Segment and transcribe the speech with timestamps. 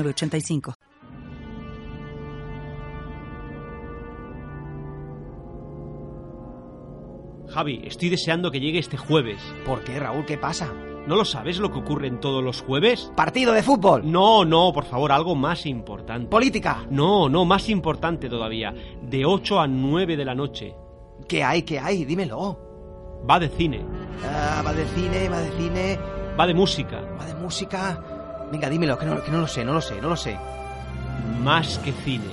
[0.00, 0.74] 85
[7.52, 9.38] Javi, estoy deseando que llegue este jueves.
[9.66, 10.24] ¿Por qué, Raúl?
[10.24, 10.72] ¿Qué pasa?
[11.06, 13.12] ¿No lo sabes lo que ocurre en todos los jueves?
[13.14, 14.10] ¿Partido de fútbol?
[14.10, 16.28] No, no, por favor, algo más importante.
[16.28, 16.86] ¿Política?
[16.90, 18.72] No, no, más importante todavía.
[19.02, 20.74] De 8 a 9 de la noche.
[21.28, 21.62] ¿Qué hay?
[21.62, 22.04] ¿Qué hay?
[22.04, 22.58] Dímelo.
[23.28, 23.84] Va de cine.
[24.24, 25.98] Ah, va de cine, va de cine.
[26.38, 27.00] Va de música.
[27.20, 28.11] Va de música.
[28.52, 30.38] Venga, dímelo, que no, que no lo sé, no lo sé, no lo sé.
[31.42, 32.26] Más que cine.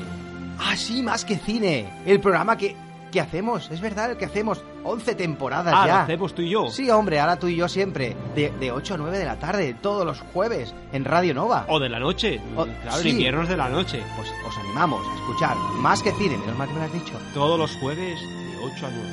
[0.59, 1.89] Ah, sí, más que cine.
[2.05, 2.75] El programa que,
[3.09, 4.61] que hacemos, es verdad, el que hacemos.
[4.83, 5.93] 11 temporadas ah, ya.
[5.93, 6.69] lo hacemos tú y yo.
[6.69, 8.17] Sí, hombre, ahora tú y yo siempre.
[8.35, 11.65] De, de 8 a 9 de la tarde, todos los jueves, en Radio Nova.
[11.69, 12.41] O de la noche.
[12.57, 13.09] O- claro, sí.
[13.09, 14.03] en inviernos de la noche.
[14.17, 17.13] Pues os animamos a escuchar más que cine, menos mal que me lo has dicho.
[17.33, 19.09] Todos los jueves de 8 a 9.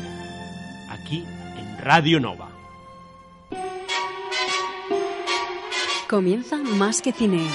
[0.90, 1.24] Aquí
[1.56, 2.55] en Radio Nova.
[6.08, 7.48] Comienza Más que Cine.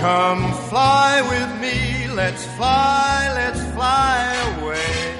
[0.00, 5.14] Come fly with me, let's fly, let's fly away.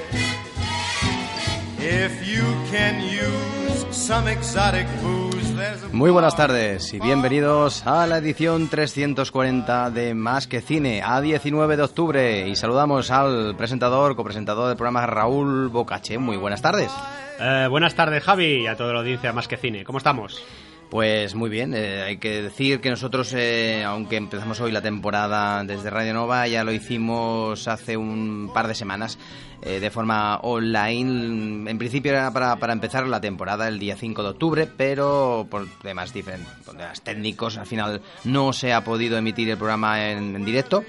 [1.79, 3.66] If you can use
[3.97, 10.15] some exotic booze, there's a Muy buenas tardes y bienvenidos a la edición 340 de
[10.15, 12.49] Más que Cine, a 19 de octubre.
[12.49, 16.19] Y saludamos al presentador, copresentador del programa Raúl Bocache.
[16.19, 16.93] Muy buenas tardes.
[17.41, 19.83] Eh, buenas tardes, Javi, y a toda la audiencia más que cine.
[19.83, 20.43] ¿Cómo estamos?
[20.91, 25.65] Pues muy bien, eh, hay que decir que nosotros, eh, aunque empezamos hoy la temporada
[25.65, 29.19] desde Radio Nova, ya lo hicimos hace un par de semanas
[29.63, 31.69] eh, de forma online.
[31.69, 36.13] En principio era para, empezar la temporada el día 5 de octubre, pero por temas
[36.13, 40.85] diferentes, temas técnicos, al final no se ha podido emitir el programa en directo.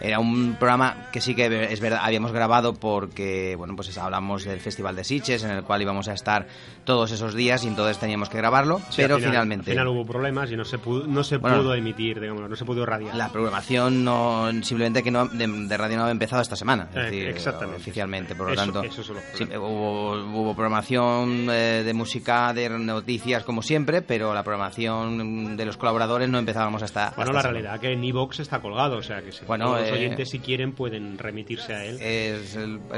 [0.00, 4.60] Era un programa que sí que es verdad, habíamos grabado porque, bueno, pues hablamos del
[4.60, 6.46] Festival de Sitges, en el cual íbamos a estar
[6.84, 9.70] todos esos días y entonces teníamos que grabarlo, Sí, pero al final- finalmente...
[9.72, 11.58] Al final hubo problemas y no se pudo, no se Bueno.
[11.58, 13.14] pudo emitir, digamos, no se pudo radiar.
[13.14, 16.96] La programación no simplemente que no de, de radio no ha empezado esta semana, es
[16.96, 17.80] Eh, decir, exactamente.
[17.80, 18.94] oficialmente, por lo Eso- tanto los
[19.34, 25.64] sí, hubo, hubo programación eh, de música, de noticias como siempre, pero la programación de
[25.66, 29.02] los colaboradores no empezábamos hasta Bueno, hasta la realidad que en Evox está colgado, o
[29.02, 31.98] sea que si Bueno, todos los eh, oyentes si quieren pueden remitirse a él.
[32.00, 32.56] es,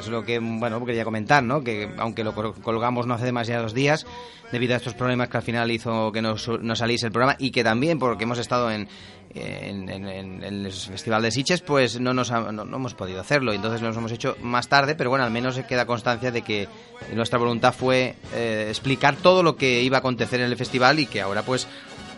[0.09, 4.07] lo que bueno quería comentar no que aunque lo col- colgamos no hace demasiados días
[4.53, 7.51] debido a estos problemas que al final hizo que no, no saliese el programa y
[7.51, 8.89] que también porque hemos estado en
[9.35, 12.93] en, en- en- en el festival de Sitges pues no nos ha- no, no hemos
[12.95, 13.55] podido hacerlo.
[13.55, 16.69] Entonces lo hemos hecho más tarde pero bueno al menos queda constancia de que
[17.15, 21.07] nuestra voluntad fue eh, explicar todo lo que iba a acontecer en el festival y
[21.07, 21.67] que ahora pues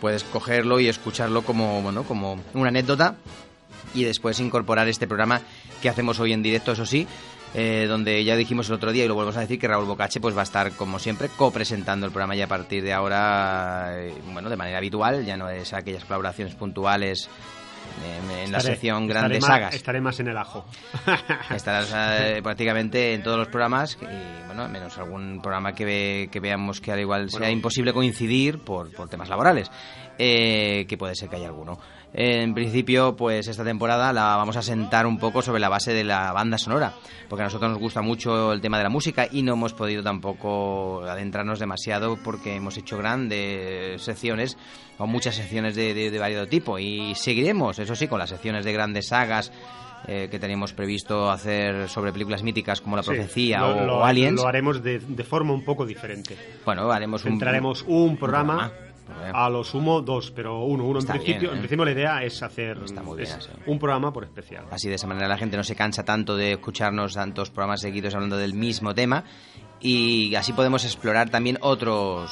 [0.00, 3.16] puedes cogerlo y escucharlo como bueno como una anécdota
[3.94, 5.40] y después incorporar este programa
[5.82, 7.06] que hacemos hoy en directo, eso sí,
[7.54, 10.20] eh, donde ya dijimos el otro día y lo volvemos a decir que Raúl Bocache
[10.20, 14.12] pues va a estar como siempre copresentando el programa y a partir de ahora, eh,
[14.32, 17.28] bueno, de manera habitual, ya no es aquellas colaboraciones puntuales
[18.04, 19.74] en, en la sección grandes más- sagas.
[19.74, 20.64] Estaré más en el ajo.
[21.54, 26.40] Estarás eh, prácticamente en todos los programas y, bueno, menos algún programa que, ve- que
[26.40, 29.70] veamos que al igual sea imposible coincidir por, por temas laborales,
[30.18, 31.78] eh, que puede ser que haya alguno.
[32.16, 36.04] En principio, pues esta temporada la vamos a sentar un poco sobre la base de
[36.04, 36.94] la banda sonora,
[37.28, 40.00] porque a nosotros nos gusta mucho el tema de la música y no hemos podido
[40.00, 44.56] tampoco adentrarnos demasiado porque hemos hecho grandes secciones
[44.98, 48.64] o muchas secciones de, de, de variado tipo y seguiremos, eso sí, con las secciones
[48.64, 49.50] de grandes sagas
[50.06, 54.04] eh, que teníamos previsto hacer sobre películas míticas como La Sí, Profecía lo- o, lo-
[54.04, 54.40] Aliens.
[54.40, 56.36] Lo haremos de, de forma un poco diferente.
[56.64, 57.32] Bueno, haremos un...
[57.32, 58.72] Un programa, programa.
[59.32, 60.84] A lo sumo dos, pero uno.
[60.84, 61.54] uno en, principio, bien, ¿eh?
[61.54, 63.50] en principio la idea es hacer bien, es sí.
[63.66, 64.64] un programa por especial.
[64.70, 68.14] Así de esa manera la gente no se cansa tanto de escucharnos tantos programas seguidos
[68.14, 69.24] hablando del mismo tema
[69.80, 72.30] y así podemos explorar también otros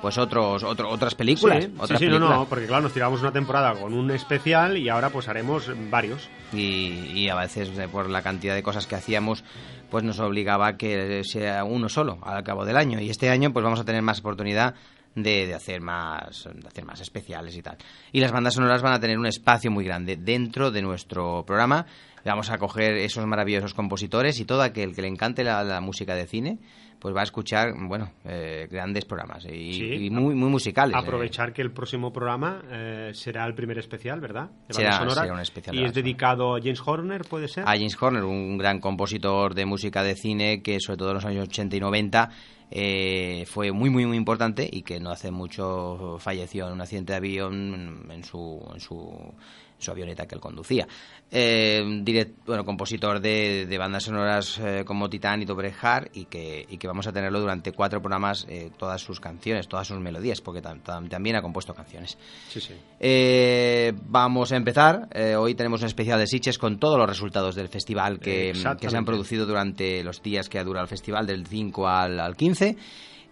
[0.00, 2.38] pues otros otro- otras películas, Sí, sí, otras sí, no, películas.
[2.38, 6.28] no, porque claro, nos tiramos una temporada con un especial y ahora pues haremos varios.
[6.52, 9.42] y, y a veces eh, por la cantidad de cosas que hacíamos
[9.90, 13.52] pues nos obligaba a que sea uno solo al cabo del año y este año
[13.52, 14.74] pues vamos a tener más oportunidad
[15.22, 17.76] de, de hacer más de hacer más especiales y tal.
[18.12, 21.86] Y las bandas sonoras van a tener un espacio muy grande dentro de nuestro programa.
[22.24, 26.14] Vamos a coger esos maravillosos compositores y todo aquel que le encante la, la música
[26.14, 26.58] de cine,
[26.98, 29.84] pues va a escuchar, bueno, eh, grandes programas y, Sí.
[30.06, 30.94] y muy, muy musicales.
[30.94, 30.98] eh.
[30.98, 34.50] Aprovechar que el próximo programa eh, será el primer especial, ¿verdad?
[34.66, 35.22] De Será- sonora.
[35.22, 37.62] será un especial de Y es dedicado a James Horner, ¿puede ser?
[37.64, 41.24] a James Horner, un gran compositor de música de cine que sobre todo en los
[41.24, 42.30] años 80 y 90
[42.70, 47.12] eh, fue muy muy muy importante y que no hace mucho falleció en un accidente
[47.12, 49.34] de avión en su, en su,
[49.78, 50.86] su avioneta que él conducía.
[51.30, 56.66] Eh, direct- bueno, compositor de, de bandas sonoras eh, como Titán y Dobrejar y que,
[56.68, 60.40] y que vamos a tenerlo durante cuatro programas eh, todas sus canciones, todas sus melodías,
[60.40, 62.16] porque tam- tam- también ha compuesto canciones.
[62.48, 62.74] Sí, sí.
[62.98, 65.08] Eh, vamos a empezar.
[65.38, 68.96] Hoy tenemos un especial de Sitges con todos los resultados del festival que, que se
[68.96, 72.76] han producido durante los días que ha durado el festival, del 5 al, al 15.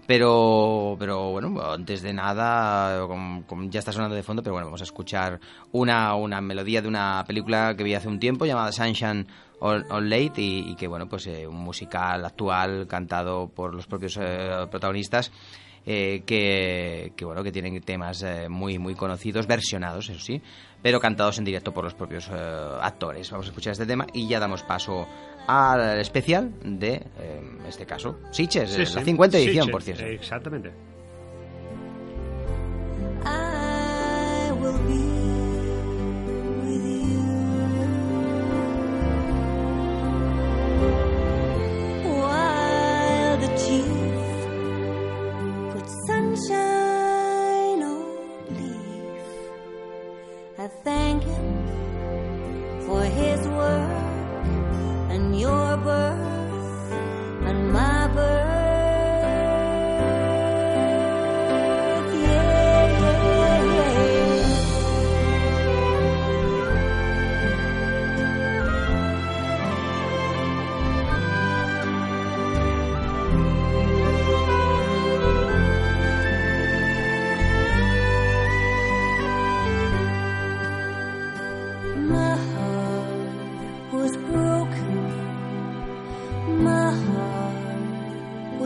[0.06, 4.80] Pero, pero bueno, antes de nada, com- ya está sonando de fondo, pero bueno, vamos
[4.80, 5.40] a escuchar
[5.72, 9.26] una, una melodía de una película que vi hace un tiempo llamada Sunshine
[9.58, 14.16] on, Late y, y que bueno, pues eh, un musical actual cantado por los propios
[14.20, 15.32] eh, protagonistas
[15.84, 20.42] eh, que, que, bueno que tienen temas eh, muy muy conocidos versionados eso sí
[20.82, 22.34] pero cantados en directo por los propios eh,
[22.80, 23.30] actores.
[23.30, 25.06] Vamos a escuchar este tema y ya damos paso
[25.46, 28.94] al especial de eh, en este caso Sitges Sí, eh, sí.
[28.94, 30.70] la 50 edición por cierto Exactamente.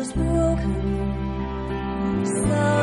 [0.00, 0.80] Was broken.
[2.24, 2.79] So,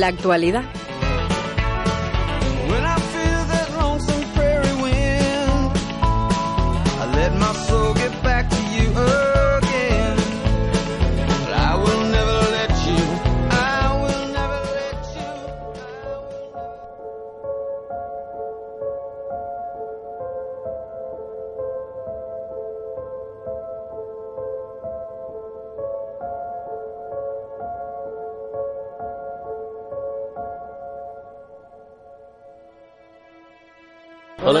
[0.00, 0.64] La actualidad.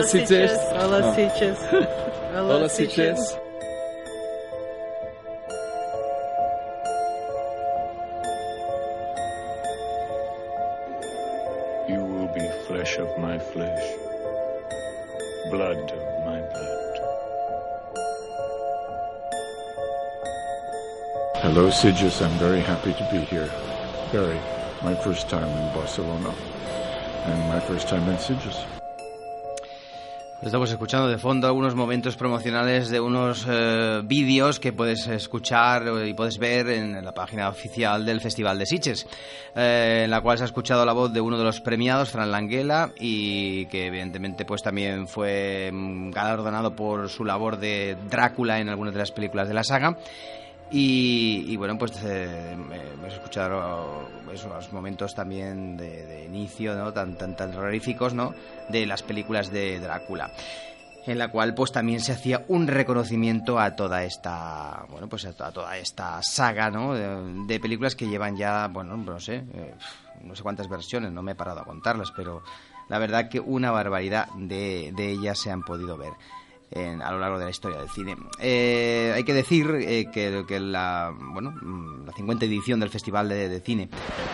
[0.00, 0.56] Hola, Sitges.
[0.72, 1.58] Hola, Sitges.
[2.32, 2.68] Hola, ah.
[2.68, 3.20] Sitges.
[11.90, 13.84] You will be flesh of my flesh,
[15.50, 16.96] blood of my blood.
[21.42, 22.22] Hello, Sitges.
[22.24, 23.50] I'm very happy to be here.
[24.12, 24.40] Very.
[24.82, 26.32] My first time in Barcelona.
[27.26, 28.79] And my first time in Sitges.
[30.42, 36.08] Estamos escuchando de fondo algunos momentos promocionales de unos eh, vídeos que puedes escuchar eh,
[36.08, 39.06] y puedes ver en la página oficial del Festival de Sitges,
[39.54, 42.30] eh, en la cual se ha escuchado la voz de uno de los premiados, Fran
[42.30, 48.70] Languela, y que evidentemente pues también fue mm, galardonado por su labor de Drácula en
[48.70, 49.98] algunas de las películas de la saga.
[50.72, 56.92] Y, bueno, pues eh, hemos escuchado esos momentos también de, inicio, ¿no?
[56.92, 58.34] Tan, tan, tan terroríficos, ¿no?
[58.68, 60.30] De las películas de Drácula
[61.06, 65.32] en la cual pues también se hacía un reconocimiento a toda esta bueno pues a,
[65.32, 66.92] to- a toda esta saga ¿no?
[66.92, 69.74] de, de películas que llevan ya bueno no sé eh,
[70.22, 72.42] no sé cuántas versiones no me he parado a contarlas pero
[72.90, 76.12] la verdad que una barbaridad de, de ellas se han podido ver
[76.70, 78.16] en- a lo largo de la historia del cine.
[78.38, 83.60] Eh, hay que decir eh, que, la, bueno, mm, la 50 edición del Festival de,
[83.60, 83.88] Cine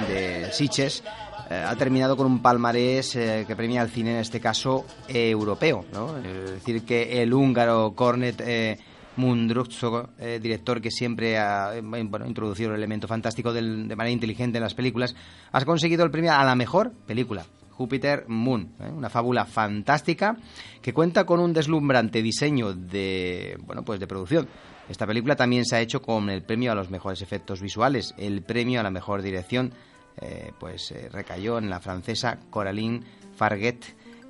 [0.08, 1.02] de Sitges
[1.50, 5.84] eh, ha terminado con un palmarés eh, que premia al cine, en este caso, europeo.
[5.92, 6.16] ¿no?
[6.18, 8.78] Es decir, que el húngaro Cornet eh,
[9.16, 14.58] Mundruczó, eh, director que siempre ha bueno, introducido el elemento fantástico del- de manera inteligente
[14.58, 15.14] en las películas,
[15.52, 17.46] ha conseguido el premio a la mejor película.
[17.76, 18.90] Júpiter Moon, ¿eh?
[18.90, 20.36] una fábula fantástica
[20.80, 24.48] que cuenta con un deslumbrante diseño de, bueno, pues de producción.
[24.88, 28.42] Esta película también se ha hecho con el premio a los mejores efectos visuales, el
[28.42, 29.72] premio a la mejor dirección,
[30.20, 33.02] eh, pues eh, recayó en la francesa Coraline
[33.34, 33.84] Farguet,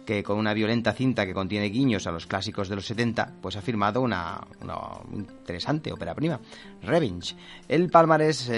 [0.04, 3.56] que con una violenta cinta que contiene guiños a los clásicos de los 70, pues
[3.56, 4.76] ha firmado una, una
[5.12, 6.40] interesante ópera prima,
[6.82, 7.36] Revenge.
[7.68, 8.48] El palmarés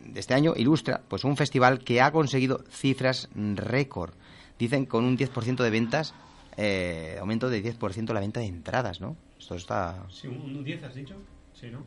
[0.00, 4.14] de este año ilustra pues un festival que ha conseguido cifras récord.
[4.58, 6.14] Dicen con un 10% de ventas,
[6.56, 9.16] eh, aumento de 10% la venta de entradas, ¿no?
[9.38, 11.16] Esto está Sí, un 10 has dicho.
[11.54, 11.84] Sí, ¿no?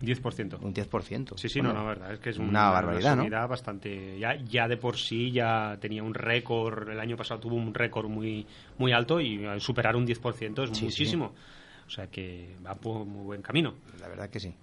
[0.00, 0.58] 10%.
[0.62, 1.36] un 10%.
[1.36, 3.48] Sí, sí, Bueno, no, la verdad es que es un- una barbaridad, ¿no?
[3.48, 4.16] bastante.
[4.18, 6.88] Ya, ya de por sí ya tenía un récord.
[6.88, 8.46] El año pasado tuvo un récord muy,
[8.78, 10.84] muy alto y superar un 10% es Sí, sí.
[10.84, 11.32] muchísimo.
[11.86, 13.74] O sea que va por muy buen camino.
[14.00, 14.54] La verdad que sí.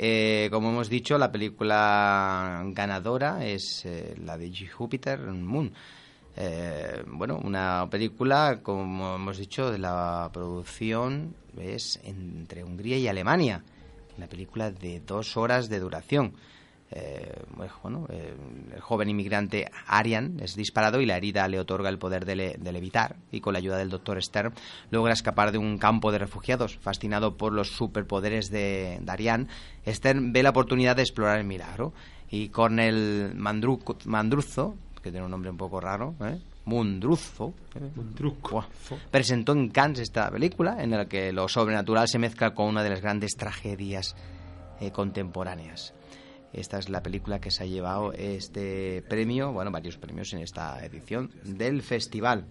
[0.00, 5.72] Eh, como hemos dicho, la película ganadora es eh, la de Jupiter Moon.
[6.36, 13.64] Eh, bueno, una película, como hemos dicho, de la producción es entre Hungría y Alemania.
[14.16, 16.32] Una película de dos horas de duración.
[16.90, 17.42] Eh,
[17.82, 18.34] bueno, eh,
[18.74, 22.56] el joven inmigrante Arian es disparado y la herida le otorga el poder de, le-
[22.58, 24.54] de levitar y con la ayuda del doctor Stern
[24.90, 26.78] logra escapar de un campo de refugiados.
[26.78, 29.48] Fascinado por los superpoderes de, de Arian,
[29.86, 31.92] Stern ve la oportunidad de explorar el milagro
[32.30, 36.38] y Cornel Mandru- Mandruzzo, que tiene un nombre un poco raro, ¿eh?
[36.64, 37.80] Mundruzzo, ¿eh?
[39.10, 42.90] Presentó en Cannes esta película en la que lo sobrenatural se mezcla con una de
[42.90, 44.14] las grandes tragedias
[44.92, 45.92] contemporáneas.
[46.52, 50.84] Esta es la película que se ha llevado este premio, bueno, varios premios en esta
[50.84, 52.46] edición del festival.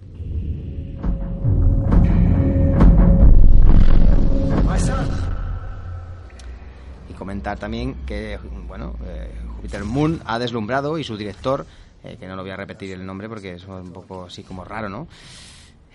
[7.09, 8.37] Y comentar también que,
[8.67, 11.65] bueno, eh, Jupiter Moon ha deslumbrado y su director,
[12.03, 14.63] eh, que no lo voy a repetir el nombre porque es un poco así como
[14.63, 15.07] raro, ¿no?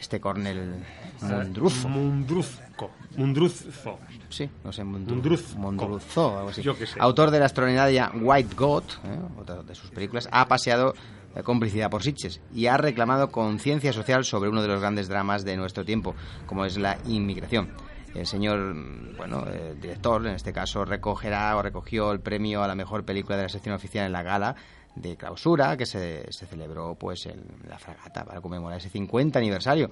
[0.02, 0.82] Este Cornel.
[1.88, 2.90] Mundruzco.
[3.16, 3.99] Mundruzzo.
[4.28, 5.59] Sí, no sé, Mundru- Mundruzco.
[5.59, 6.61] Mundruzzo, algo así.
[6.61, 6.99] Yo qué sé.
[6.99, 9.18] Autor de la extraordinaria White God, ¿eh?
[9.40, 10.94] otra de sus películas, ha paseado
[11.37, 15.44] eh, complicidad por Sitges y ha reclamado conciencia social sobre uno de los grandes dramas
[15.44, 16.16] de nuestro tiempo,
[16.47, 17.71] como es la inmigración.
[18.14, 18.75] El señor,
[19.16, 23.37] bueno, el director, en este caso, recogerá o recogió el premio a la mejor película
[23.37, 24.56] de la sección oficial en la gala
[24.94, 29.90] de clausura que se, se celebró pues en la fragata para conmemorar ese 50 aniversario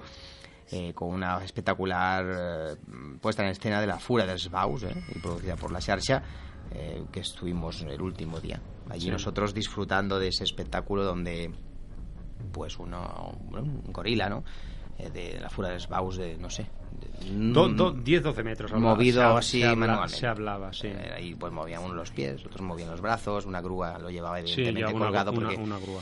[0.71, 2.75] eh, con una espectacular eh,
[3.19, 6.23] puesta en escena de la Fura dels Baus, eh, y producida por la Xarxa,
[6.71, 8.61] eh, que estuvimos el último día.
[8.89, 9.11] Allí Sí.
[9.11, 11.51] nosotros disfrutando de ese espectáculo donde,
[12.53, 14.43] pues, uno, un gorila, ¿no?
[15.03, 16.63] Eh, de la Fura dels Baus, de, no sé.
[16.63, 18.71] de- Do- mm, do- 10-12 metros.
[18.71, 18.95] hablaba.
[18.95, 20.17] movido Se así se habla- manualmente.
[20.17, 20.87] Se hablaba, sí.
[20.87, 24.39] Eh, ahí pues movían uno los pies, otros movían los brazos, una grúa lo llevaba
[24.39, 26.01] evidentemente colgado una- porque una grúa.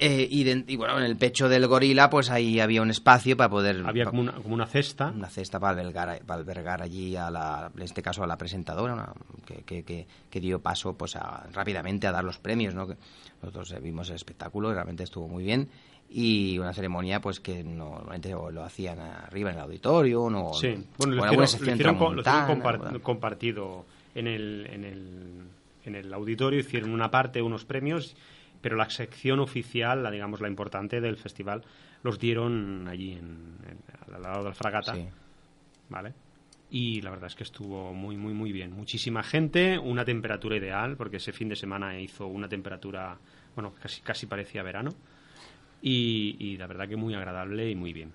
[0.00, 3.36] eh, y, de- y bueno, en el pecho del gorila, pues ahí había un espacio
[3.36, 3.82] para poder.
[3.84, 5.08] Había como una, como una cesta.
[5.14, 8.94] una cesta para albergar, para albergar allí, a la, en este caso a la presentadora,
[8.94, 9.12] una-
[9.44, 12.74] que, que- que- que dio paso pues a- rápidamente a dar los premios.
[12.74, 12.86] ¿no?
[12.86, 12.96] Que
[13.42, 15.68] nosotros eh, vimos el espectáculo y realmente estuvo muy bien.
[16.10, 20.54] Y una ceremonia pues que no- normalmente o lo hacían arriba en el auditorio no,
[20.54, 21.42] Sí, bueno, o lo
[21.74, 22.22] hicieron, lo
[22.92, 23.84] lo compartido
[24.14, 25.42] en el, en, el,
[25.84, 28.16] en el auditorio, hicieron una parte, unos premios,
[28.62, 31.62] pero la sección oficial, la digamos la importante del festival,
[32.02, 35.06] los dieron allí en, en- al lado de la fragata, Sí.
[35.90, 36.14] ¿vale?
[36.70, 38.72] Y la verdad es que estuvo muy, muy, muy bien.
[38.72, 43.16] Muchísima gente, una temperatura ideal, porque ese fin de semana hizo una temperatura,
[43.54, 44.90] bueno, casi, casi parecía verano.
[45.82, 48.12] Y, y la verdad que muy agradable y muy bien.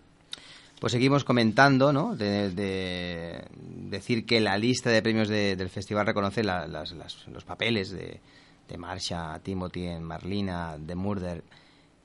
[0.80, 2.16] Pues seguimos comentando, ¿no?
[2.16, 3.46] De, de
[3.90, 8.20] decir que la lista de premios de- del festival reconoce la- las- los papeles de,
[8.68, 11.42] de Marsha Timothy en Marlina, de Murder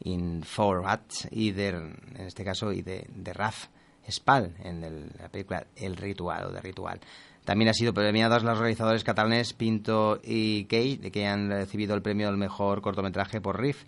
[0.04, 1.96] in Four Rats y de, en
[2.26, 3.66] este caso, y de, de Raf
[4.08, 7.00] Spal en el- la película El Ritual o de Ritual.
[7.44, 12.28] También ha sido premiados los realizadores catalanes Pinto y Key, que han recibido el premio
[12.28, 13.82] al mejor cortometraje por Riff.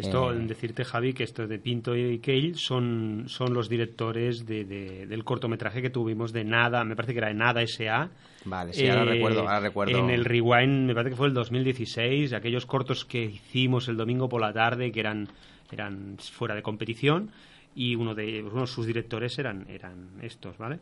[0.00, 4.44] Esto, Eh, en decirte, Javi, que estos de Pinto y Cale son, son los directores
[4.46, 8.10] de, de- del cortometraje que tuvimos de Nada, me parece que era de Nada S.A.
[8.44, 9.98] Vale, sí, ahora Eh, recuerdo, ahora recuerdo.
[9.98, 14.28] En el Rewind, me parece que fue el 2016, aquellos cortos que hicimos el domingo
[14.28, 15.28] por la tarde, que eran,
[15.70, 17.30] eran fuera de competición,
[17.74, 20.80] y uno de uno de sus directores eran, eran estos, ¿vale?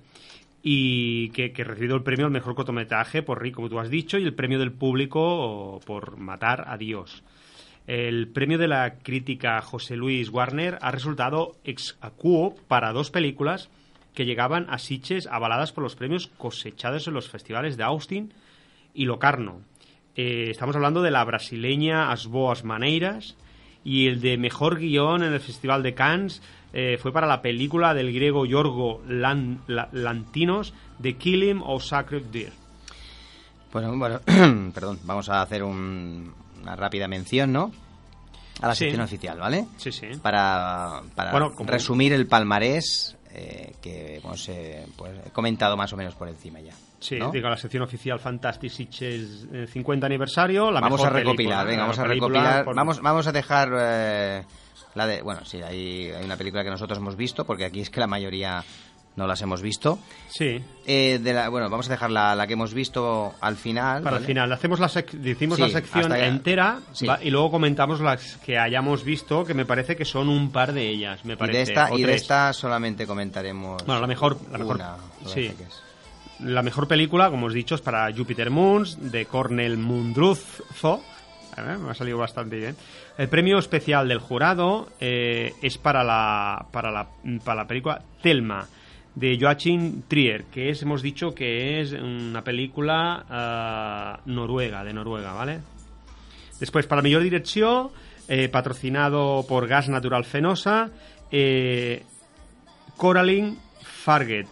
[0.63, 4.19] Y que, que recibió el premio al mejor cortometraje por Rick, como tú has dicho,
[4.19, 7.23] y el premio del público por Matar a Dios.
[7.88, 13.71] El premio de la crítica José Luis Warner ha resultado ex aequo para dos películas
[14.14, 18.35] que llegaban a Sitges avaladas por los premios cosechados en los festivales de Austin
[18.92, 19.62] y Locarno.
[20.16, 23.37] Eh, estamos hablando de la brasileña As Boas Maneiras
[23.85, 26.42] y el de mejor guion en el Festival de Cannes
[26.75, 32.25] eh, fue para la película del griego Yorgo Lan- La- Lantinos The Killing of Sacred
[32.25, 32.52] Deer.
[33.73, 34.21] Bueno, bueno,
[34.75, 37.71] perdón, vamos a hacer un- una rápida mención, ¿no?
[38.61, 38.85] A la Sí.
[38.87, 39.67] sección oficial, ¿vale?
[39.77, 40.07] Sí, sí.
[40.21, 45.97] Para, para Bueno, resumir el palmarés eh, que hemos eh, pues, he comentado más o
[45.97, 46.73] menos por encima ya.
[46.99, 47.31] Sí, ¿no?
[47.31, 50.71] digo, la sección oficial Fantastic Sitges eh, 50 aniversario.
[50.73, 52.65] La vamos a mejor recopilar, película, venga, vamos a recopilar.
[52.65, 54.43] por- Vamos, vamos a dejar eh,
[54.97, 55.23] la de.
[55.23, 58.09] Bueno, sí, hay, hay una película que nosotros hemos visto, porque aquí es que la
[58.09, 58.65] mayoría
[59.19, 59.99] no las hemos visto.
[60.31, 64.03] Sí, Eh, de la, bueno, vamos a dejar la, la que hemos visto al final.
[64.03, 64.23] para ¿vale?
[64.23, 64.51] el final.
[64.53, 67.07] Hacemos la sec- decimos Sí, la sección entera sí.
[67.07, 70.73] va- y luego comentamos las que hayamos visto, que me parece que son un par
[70.73, 71.23] de ellas.
[71.27, 73.85] Me Y parece, de esta, y de esta solamente comentaremos.
[73.85, 74.97] Bueno, la mejor- la mejor- una,
[75.27, 75.35] sí.
[75.35, 75.83] parece que es.
[76.41, 81.03] La mejor película, como os he dicho, es para Jupiter Moons, de Cornel Mundruzzo.
[81.57, 82.77] A ver, me ha salido bastante bien.
[83.17, 87.09] El premio especial del jurado eh, es para la, para, la,
[87.45, 88.69] para la película Telma,
[89.19, 95.33] de Joachim Trier, que es, hemos dicho que es una película ah, noruega, de Noruega,
[95.33, 95.61] ¿vale?
[96.61, 97.91] Después, para mejor dirección,
[98.29, 100.91] eh, patrocinado por Gas Natural Fenosa,
[101.31, 102.03] eh,
[102.97, 104.47] Coraline Farget,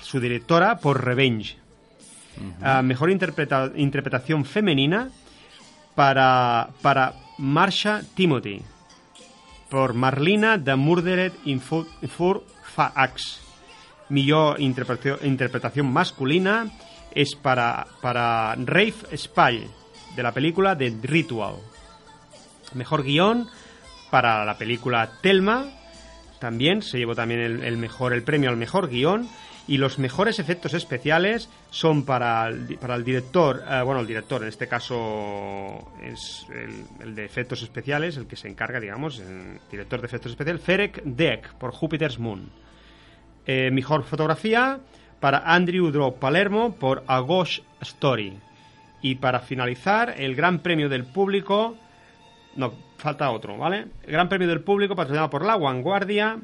[0.00, 1.56] su directora por Revenge.
[2.62, 5.08] Ah, mejor interpreta- interpretación femenina
[5.94, 8.60] para, para Marsha Timothy
[9.70, 13.40] por Marlina de Murdered in Fu- Fur Fax.
[14.08, 16.70] Millor interpretació- interpretación masculina
[17.14, 19.66] es para, para Rafe Spall
[20.14, 21.56] de la película The Ritual.
[22.74, 23.48] Mejor guion
[24.10, 25.66] para la película Telma.
[26.38, 29.28] También se llevó también el mejor el premio al mejor guion.
[29.66, 34.42] Y los mejores efectos especiales son para el, para el director, eh, bueno, el director
[34.42, 36.46] en este caso es
[37.00, 39.22] el, de efectos especiales, el que se encarga, digamos,
[39.70, 42.50] director de efectos especiales, Ferek Deck por Jupiter's Moon.
[43.46, 44.80] Eh, mejor fotografía
[45.18, 47.24] para Andrew Drop Palermo por A
[47.80, 48.38] Story.
[49.00, 51.76] Y para finalizar, el Gran Premio del Público.
[52.56, 53.86] No, falta otro, ¿vale?
[54.02, 56.38] El Gran Premio del Público patrocinado por La Vanguardia.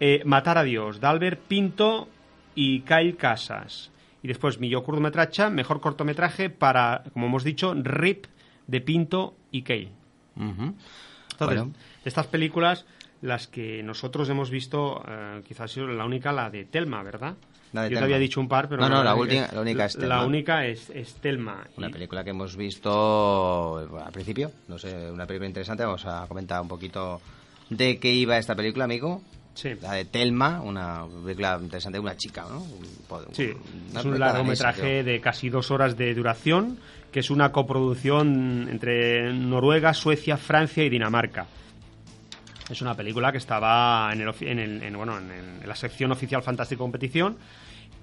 [0.00, 2.08] eh, Matar a Dios, de Pinto
[2.54, 3.90] y Kyle Casas.
[4.22, 8.26] Y después, millor cortometraje, mejor cortometraje para, como hemos dicho, RIP
[8.66, 9.90] de Pinto y Kyle.
[10.36, 10.74] Ujú.
[11.32, 11.64] Entonces, Bueno.
[11.66, 12.86] de estas películas,
[13.20, 17.34] las que nosotros hemos visto, eh, quizás ha sido la única, la de Telma, ¿verdad?
[17.72, 19.84] La de Yo te había dicho un par, pero No, no, la última- la única
[19.86, 20.24] es La Thelma.
[20.26, 21.66] única es, es Telma.
[21.76, 25.84] Una Y- película que hemos visto eh, al principio, no sé, una película interesante.
[25.84, 27.20] Vamos a comentar un poquito
[27.70, 29.22] de qué iba esta película, amigo.
[29.54, 29.70] Sí.
[29.80, 32.60] La de Telma, una película interesante de una chica, ¿no?
[32.60, 32.84] Un
[33.32, 33.52] Sí,
[33.90, 36.78] una es un largometraje de casi dos horas de duración,
[37.12, 41.46] que es una coproducción entre Noruega, Suecia, Francia y Dinamarca.
[42.68, 46.42] Es una película que estaba en, el, en, el- en, bueno, en, la sección oficial
[46.42, 47.36] Fantástica Competición.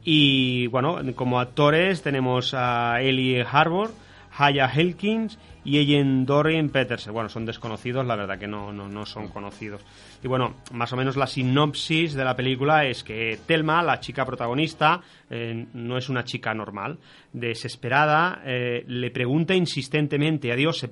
[0.04, 3.92] Y bueno, como actores tenemos a Ellie Harbour,
[4.38, 7.14] Haya Helkins y Ellen Dorian Petersen.
[7.14, 9.82] Bueno, son desconocidos, la verdad que no, no, no son conocidos.
[10.24, 14.26] Y bueno, más o menos la sinopsis de la película es que Telma, la chica
[14.26, 16.98] protagonista, eh, no es una chica normal.
[17.34, 20.90] Desesperada, eh, le pregunta insistentemente a Dios se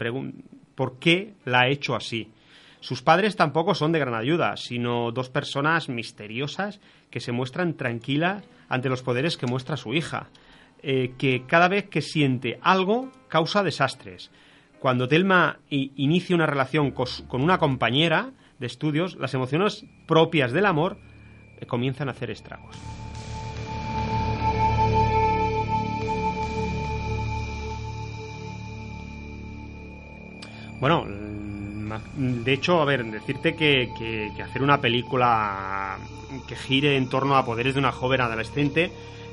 [0.75, 2.31] por qué la ha hecho así.
[2.81, 8.45] Sus padres tampoco son de gran ayuda, sino dos personas misteriosas que se muestran tranquilas
[8.69, 10.29] ante los poderes que muestra su hija,
[10.81, 14.31] eh, que cada vez que siente algo causa desastres.
[14.79, 20.97] Cuando Telma inicia una relación con una compañera de estudios, las emociones propias del amor
[21.59, 22.77] eh, comienzan a hacer estragos.
[30.79, 35.97] Bueno, mm, de hecho, a ver, decirte que hacer una película
[36.47, 38.91] que gire en torno a poderes de una joven adolescente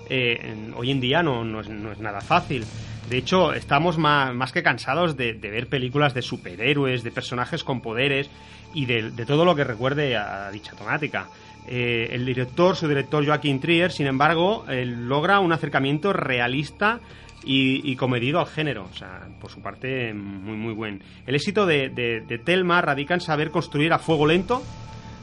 [0.08, 2.64] eh, hoy en día no, es, nada fácil.
[3.08, 8.30] De hecho, estamos más, que cansados de, ver películas de superhéroes, de personajes con poderes
[8.74, 11.28] y de, todo lo que recuerde a dicha temática.
[11.68, 17.00] Eh, el director, su director Joaquín Trier, sin embargo, logra un acercamiento realista
[17.44, 18.88] y, y comedido al género.
[18.90, 21.02] O sea, por su parte, muy, muy buen.
[21.26, 24.62] El éxito de, de, de Telma radica en saber construir a fuego lento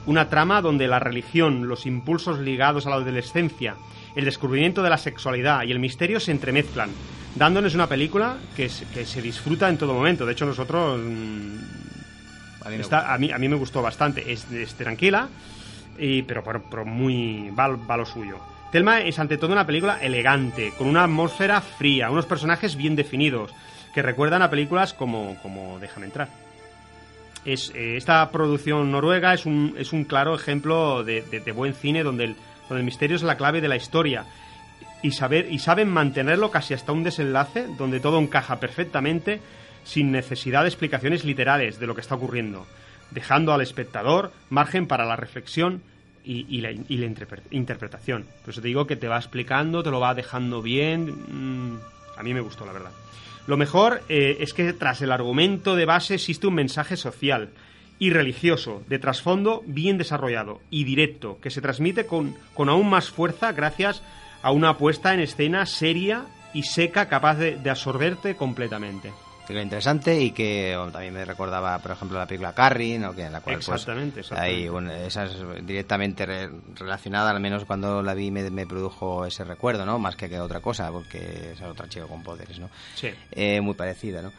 [0.05, 3.75] una trama donde la religión, los impulsos ligados a la adolescencia,
[4.15, 6.89] el descubrimiento de la sexualidad y el misterio se entremezclan,
[7.35, 10.25] dándonos una película que se, que se disfruta en todo momento.
[10.25, 10.99] De hecho, nosotros...
[11.03, 11.57] mm,
[12.65, 14.31] A mí está- a, mí, a mí me gustó bastante.
[14.31, 15.27] Es, es tranquila,
[15.99, 17.49] y, pero, pero, pero muy...
[17.57, 18.37] Va, va lo suyo.
[18.71, 23.51] Telma es ante todo una película elegante, con una atmósfera fría, unos personajes bien definidos,
[23.93, 26.29] que recuerdan a películas como, como Déjame entrar.
[27.45, 31.73] Es, eh, esta producción noruega es un, es un claro ejemplo de, de- de buen
[31.73, 32.35] cine donde el,
[32.73, 34.25] donde el misterio es la clave de la historia
[35.01, 39.41] y, saber, y saben mantenerlo casi hasta un desenlace donde todo encaja perfectamente
[39.83, 42.65] sin necesidad de explicaciones literales de lo que está ocurriendo,
[43.11, 45.81] dejando al espectador margen para la reflexión
[46.25, 46.71] y, la,
[47.51, 48.25] interpretación.
[48.43, 51.07] Por eso te digo que te va explicando, te lo va dejando bien.
[51.07, 51.79] mm,
[52.17, 52.91] a mí me gustó, la verdad.
[53.45, 57.49] Lo mejor eh, es que tras el argumento de base existe un mensaje social
[57.99, 63.09] y religioso, de trasfondo bien desarrollado y directo, que se transmite con, con aún más
[63.09, 64.01] fuerza gracias
[64.41, 69.11] a una puesta en escena seria y seca capaz de, de absorberte completamente.
[69.47, 73.13] Película interesante y que oh, también me recordaba, por ejemplo, la película Carrie, ¿no?
[73.13, 74.55] que en la cual pues, Exactamente, exactamente.
[74.57, 75.33] hay un- esa es
[75.65, 79.99] directamente re- relacionada, al menos cuando la vi me, me produjo ese recuerdo, ¿no?
[79.99, 82.69] Más que, que otra cosa, porque es otra chica con poderes, ¿no?
[82.95, 83.09] Sí.
[83.33, 84.31] Eh, muy parecida, ¿no?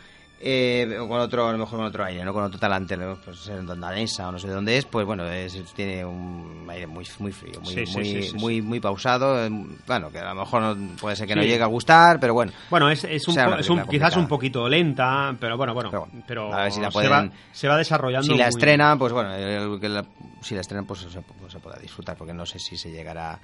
[0.47, 2.35] Eh, con otro, a lo mejor con otro aire, ¿no?
[2.35, 3.17] Con otro talante, ¿no?
[3.17, 6.87] Pues en danesa o no sé de dónde es, pues bueno, es- tiene un aire
[6.87, 9.49] muy, muy frío, muy, Sí, sí, muy, sí, muy, muy pausado, eh,
[9.87, 12.53] bueno, que a lo mejor no- puede ser que no llegue a gustar, pero bueno.
[12.69, 15.91] Bueno, es, es, un, es quizás un poquito lenta, pero bueno, bueno,
[16.27, 18.27] Pero a ver si la se, va, pueden- se va desarrollando.
[18.27, 20.05] Si la muy- estrena, pues bueno, el
[20.43, 21.07] si la estrenan, pues
[21.41, 23.41] pues se podrá disfrutar, porque no sé si se llegará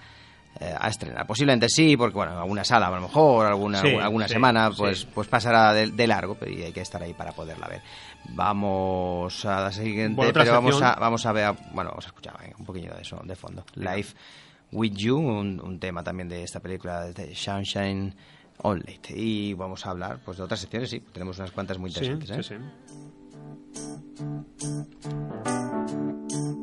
[0.59, 1.27] eh, a estrenar.
[1.27, 4.77] Posiblemente sí, porque bueno, alguna sala a lo mejor, alguna, Sí, alguna, sí, semana, sí.
[4.79, 7.83] pues, pues pasará de, de largo pero hay que estar ahí para poderla ver.
[8.31, 12.37] Vamos a la siguiente, Bueno, pero vamos a, vamos a ver, bueno, vamos a escuchar
[12.41, 13.65] venga, un poquillo de eso de fondo.
[13.75, 14.15] Life
[14.73, 18.15] with You, un, un tema también de esta película de Sunshine
[18.63, 19.15] On Late.
[19.17, 22.47] Y vamos a hablar pues de otras secciones, sí, tenemos unas cuantas muy Sí, interesantes.
[22.47, 22.59] sí, ¿eh?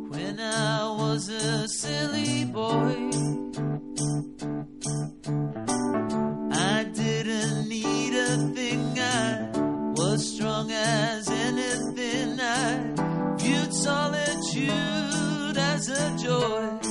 [0.09, 3.11] When I was a silly boy.
[6.51, 9.49] I didn't need a thing, I
[9.95, 12.39] was strong as anything.
[12.39, 16.86] I viewed solitude as a joy.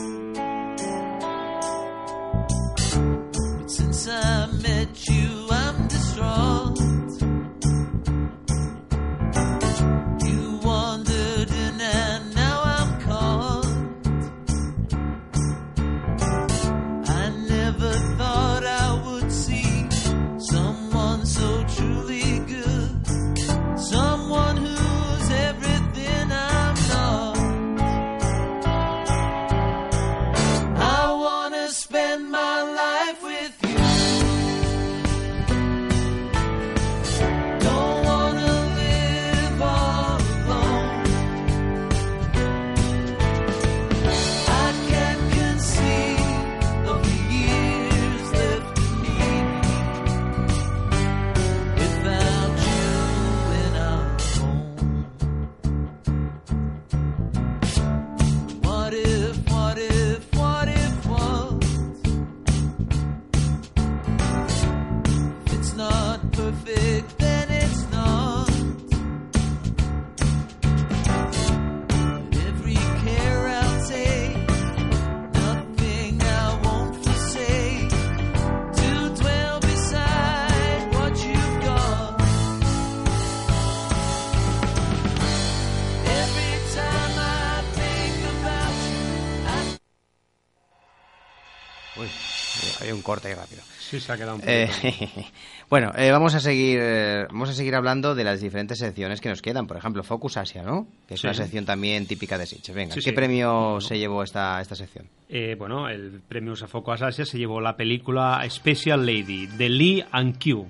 [93.07, 93.63] Corte ahí rápido.
[93.79, 95.23] Sí, se ha quedado un Eh, poquito.
[95.71, 99.29] bueno, eh, vamos a seguir eh, vamos a seguir hablando de las diferentes secciones que
[99.29, 99.67] nos quedan.
[99.69, 100.89] Por ejemplo, Focus Asia, ¿no?
[101.07, 101.27] Que es Sí.
[101.29, 102.75] una sección también típica de Sitges.
[102.75, 103.17] Venga, Sí, ¿qué sí.
[103.17, 105.07] premio se llevó esta, esta sección?
[105.29, 110.37] Eh, bueno, el premio Usafoco Asia se llevó la película Special Lady de Lee and
[110.43, 110.67] Q.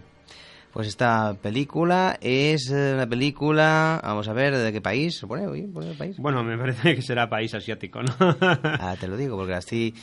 [0.76, 5.16] Pues esta película es eh, una película, vamos a ver, ¿de qué país?
[5.16, 5.44] ¿Se pone?
[5.68, 6.18] ¿pone el país?
[6.18, 8.14] Bueno, me parece que será país asiático, ¿no?
[8.62, 9.94] Ah, te lo digo, porque así...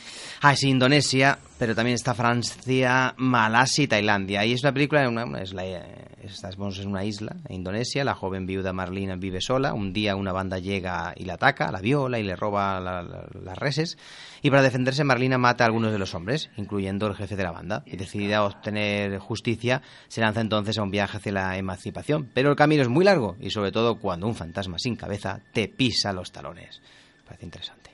[0.42, 1.38] Ah, sí, Indonesia.
[1.60, 4.44] pero también está Francia, Malasia y Tailandia.
[4.44, 5.82] Y es una película, una, eh,
[6.24, 8.02] estamos en una isla, en Indonesia.
[8.02, 9.74] La joven viuda Marlina vive sola.
[9.74, 13.28] Un día una banda llega y la ataca, la viola y le roba la- la-
[13.44, 13.96] las reses.
[14.44, 17.50] Y para defenderse, Marlina mata a algunos de los hombres, incluyendo el jefe de la
[17.50, 17.82] banda.
[17.86, 22.28] Y decidida a obtener justicia, se lanza entonces a un viaje hacia la emancipación.
[22.34, 25.68] Pero el camino es muy largo y, sobre todo, cuando un fantasma sin cabeza te
[25.68, 26.82] pisa los talones.
[27.24, 27.90] Parece interesante.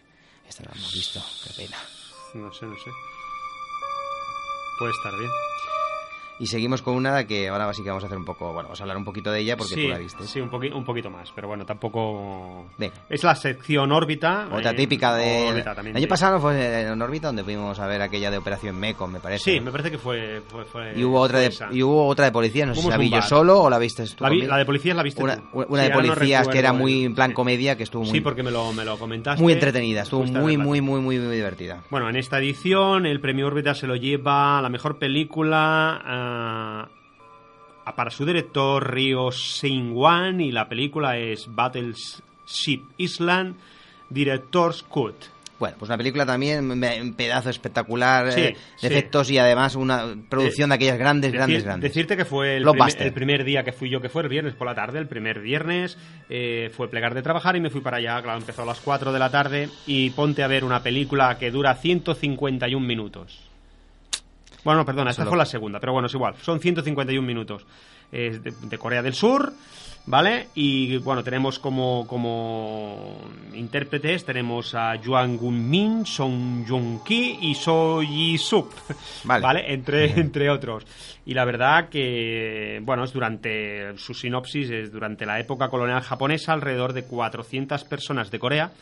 [0.48, 1.76] Esta no la hemos visto, qué pena.
[2.34, 2.90] No sé, no sé.
[4.80, 5.30] Puede estar bien.
[6.40, 8.80] Y seguimos con una que ahora sí que vamos a hacer un poco, bueno, vamos
[8.80, 10.26] a hablar un poquito de ella porque sí, tú la viste.
[10.26, 12.66] Sí, un, poqui- un poquito más, pero bueno, tampoco...
[12.78, 12.94] Venga.
[13.08, 14.48] Es la sección órbita.
[14.50, 15.48] Otra eh, típica de...
[15.50, 16.08] órbita también, el año sí.
[16.10, 19.52] pasado fue en órbita donde fuimos a ver aquella de Operación Meco, me parece.
[19.52, 20.40] Sí, me parece que fue...
[20.48, 21.68] fue- fue- Y hubo otra de, esa.
[21.70, 24.04] y hubo otra de policía, no sé si la vi yo solo o la viste
[24.06, 25.42] tú La, vi- la de policías la viste Una, tú.
[25.52, 28.12] una Sí, de ahora no policías que era muy en plan comedia, que estuvo muy,
[28.12, 29.42] Sí, porque me lo, me lo comentaste.
[29.42, 31.82] muy entretenida, estuvo muy, muy, muy, muy, muy divertida.
[31.90, 36.88] Bueno, en esta edición el premio Órbita se lo lleva la mejor película ah, a-
[37.96, 43.56] para su director Ryo Seung-wan y la película es Battleship Island
[44.08, 45.14] Director's Cut.
[45.58, 48.86] Bueno, pues una película también, un pedazo espectacular, Sí, eh, de sí.
[48.86, 51.90] efectos y además una producción de aquellas grandes, Decir- grandes, grandes.
[51.90, 53.06] Decirte que fue el primer, Blockbuster.
[53.08, 55.40] el primer día que fui yo, que fue el viernes por la tarde, el primer
[55.40, 55.98] viernes,
[56.30, 59.12] eh, fue plegar de trabajar y me fui para allá, claro, empezó a las 4
[59.12, 63.49] de la tarde y ponte a ver una película que dura 151 minutos.
[64.64, 67.66] Bueno, no, perdona, esta fue la segunda, pero bueno, es igual, son 151 minutos.
[68.12, 69.52] Es de, de Corea del Sur,
[70.06, 70.48] ¿vale?
[70.54, 73.18] Y bueno, tenemos como, como
[73.54, 78.74] intérpretes, tenemos a Juan Gun-min, Song Joong-ki y So Yi-suk,
[79.24, 79.72] Vale.
[79.72, 80.86] Entre, entre otros.
[81.24, 86.52] Y la verdad que, bueno, es durante, su sinopsis es durante la época colonial japonesa,
[86.52, 88.72] alrededor de 400 personas de Corea,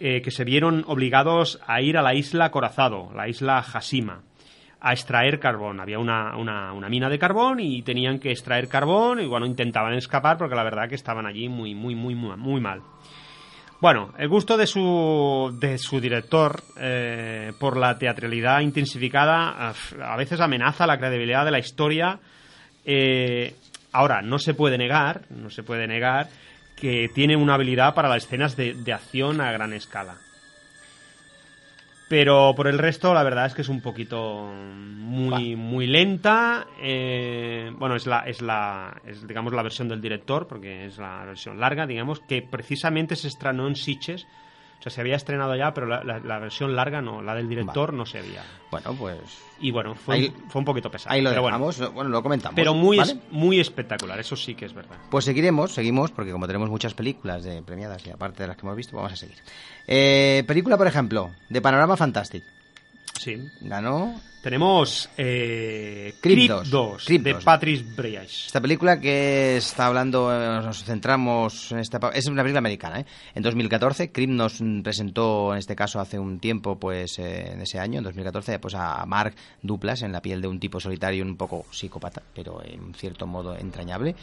[0.00, 4.22] eh, que se vieron obligados a ir a la isla Corazado, la isla Hashima,
[4.80, 5.80] a extraer carbón.
[5.80, 9.94] Había una, una, una mina de carbón y tenían que extraer carbón y bueno, intentaban
[9.94, 12.82] escapar porque la verdad que estaban allí muy, muy, muy, muy, mal.
[13.80, 20.40] Bueno, el gusto de su, de su director eh, por la teatralidad intensificada a veces
[20.40, 22.18] amenaza la credibilidad de la historia.
[22.84, 23.54] Eh,
[23.92, 26.28] ahora, no se puede negar, no se puede negar
[26.76, 30.18] que tiene una habilidad para las escenas de, de acción a gran escala.
[32.08, 36.66] Pero por el resto, la verdad es que es un poquito muy, muy lenta.
[36.80, 41.24] eh, bueno, es la, es la, es, digamos, la versión del director, porque es la
[41.26, 44.26] versión larga, digamos, que precisamente se estrenó en Sitges.
[44.78, 47.48] O sea, se había estrenado ya, pero la, la- la versión larga no, la del
[47.48, 48.44] director no se había.
[48.70, 49.18] Bueno, pues
[49.60, 51.12] Y bueno, fue, Ahí- fue un poquito pesado.
[51.14, 51.56] ahí lo pero bueno.
[51.58, 52.54] dejamos, bueno, lo comentamos.
[52.54, 53.12] Pero muy, ¿vale?
[53.12, 54.96] es- muy espectacular, eso sí que es verdad.
[55.10, 58.62] Pues seguiremos, seguimos, porque como tenemos muchas películas de premiadas y aparte de las que
[58.66, 59.36] hemos visto, vamos a seguir.
[59.88, 62.44] Eh, película, por ejemplo, de Panorama Fantastic.
[63.18, 63.36] Sí.
[63.60, 67.44] Ganó Tenemos eh, Creep 2, 2, Creep de 2.
[67.44, 68.46] Patrice Breach.
[68.46, 71.98] esta película que está hablando, eh, nos centramos en esta...
[72.14, 73.06] Es una película americana, ¿eh?
[73.34, 77.80] En 2014, Creep nos presentó, en este caso hace un tiempo, pues eh, en ese
[77.80, 81.36] año, en 2014, pues a Mark Duplas en la piel de un tipo solitario un
[81.36, 84.14] poco psicópata, pero en cierto modo entrañable.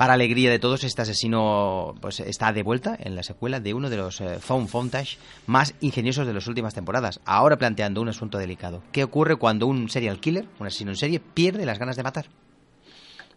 [0.00, 3.90] Para alegría de todos, este asesino pues está de vuelta en la secuela de uno
[3.90, 8.38] de los eh, found footage más ingeniosos de las últimas temporadas, ahora planteando un asunto
[8.40, 8.82] delicado.
[8.92, 12.26] ¿Qué ocurre cuando un serial killer, un asesino en serie, pierde las ganas de matar?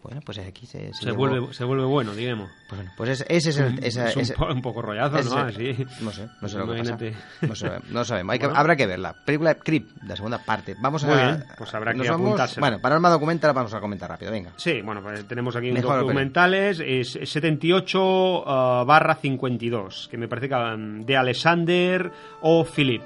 [0.02, 2.50] Bueno, pues aquí se, Se llevó- vuelve, se vuelve bueno, digamos.
[2.68, 3.82] Pues, bueno, pues ese, ese es el...
[3.82, 5.36] esa- es un, ese- po- un poco rollazo, ese ¿no?
[5.38, 5.86] Así.
[6.02, 6.98] no sé, no sé lo que pasa.
[7.40, 8.60] No, sé- no sabemos, hay que- Bueno.
[8.60, 9.14] habrá que verla.
[9.24, 10.76] Película Creep, la segunda parte.
[10.78, 11.16] Vamos Muy a...
[11.24, 12.60] bien, pues habrá que apuntársela.
[12.60, 14.52] Bueno, Panorama Documental la vamos a comentar rápido, venga.
[14.56, 20.28] Sí, bueno, pues tenemos aquí un Mejor documentales, es 78 ah, barra 52, que me
[20.28, 22.12] parece que de Alexander
[22.42, 23.00] o Philip.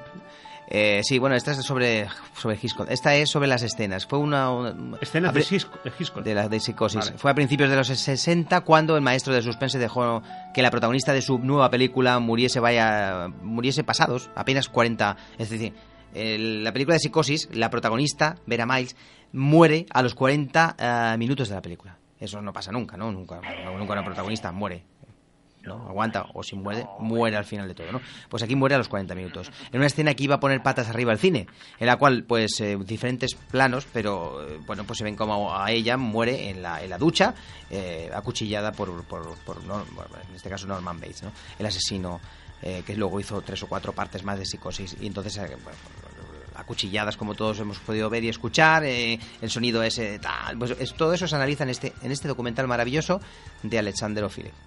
[0.70, 2.90] Eh, sí, bueno, esta es sobre, sobre Hitchcock.
[2.90, 4.04] Esta es sobre las escenas.
[4.06, 4.50] Fue una...
[4.50, 7.06] una- Escenas de Hitchcock- de la de psicosis.
[7.06, 7.18] Vale.
[7.18, 11.12] Fue a principios de los 60 cuando el maestro de suspense dejó que la protagonista
[11.14, 15.72] de su nueva película muriese vaya muriese pasados apenas 40, es decir,
[16.14, 18.94] el- la película de psicosis, la protagonista Vera Miles
[19.32, 21.96] muere a los 40 eh, minutos de la película.
[22.20, 23.10] Eso no pasa nunca, ¿no?
[23.12, 23.40] Nunca,
[23.78, 24.82] nunca una protagonista muere.
[25.62, 25.88] ¿No?
[25.88, 28.00] Aguanta, o si muere, muere al final de todo, ¿no?
[28.28, 29.50] Pues aquí muere a los 40 minutos.
[29.72, 31.46] En una escena que iba a poner patas arriba al cine,
[31.78, 35.70] en la cual, pues, eh, diferentes planos, pero, eh, bueno, pues se ven como a
[35.70, 37.34] ella muere en la, en la ducha,
[37.70, 41.32] eh, acuchillada por, por, en este caso Norman Bates, ¿no?
[41.58, 42.20] El asesino
[42.60, 44.96] eh, que luego hizo tres o cuatro partes más de psicosis.
[45.00, 45.78] Y entonces, eh, bueno,
[46.58, 50.94] acuchilladas como todos hemos podido ver y escuchar, eh, el sonido ese tal, pues es-
[50.94, 53.20] todo eso se analiza en este en este documental maravilloso
[53.62, 54.18] de Alexander.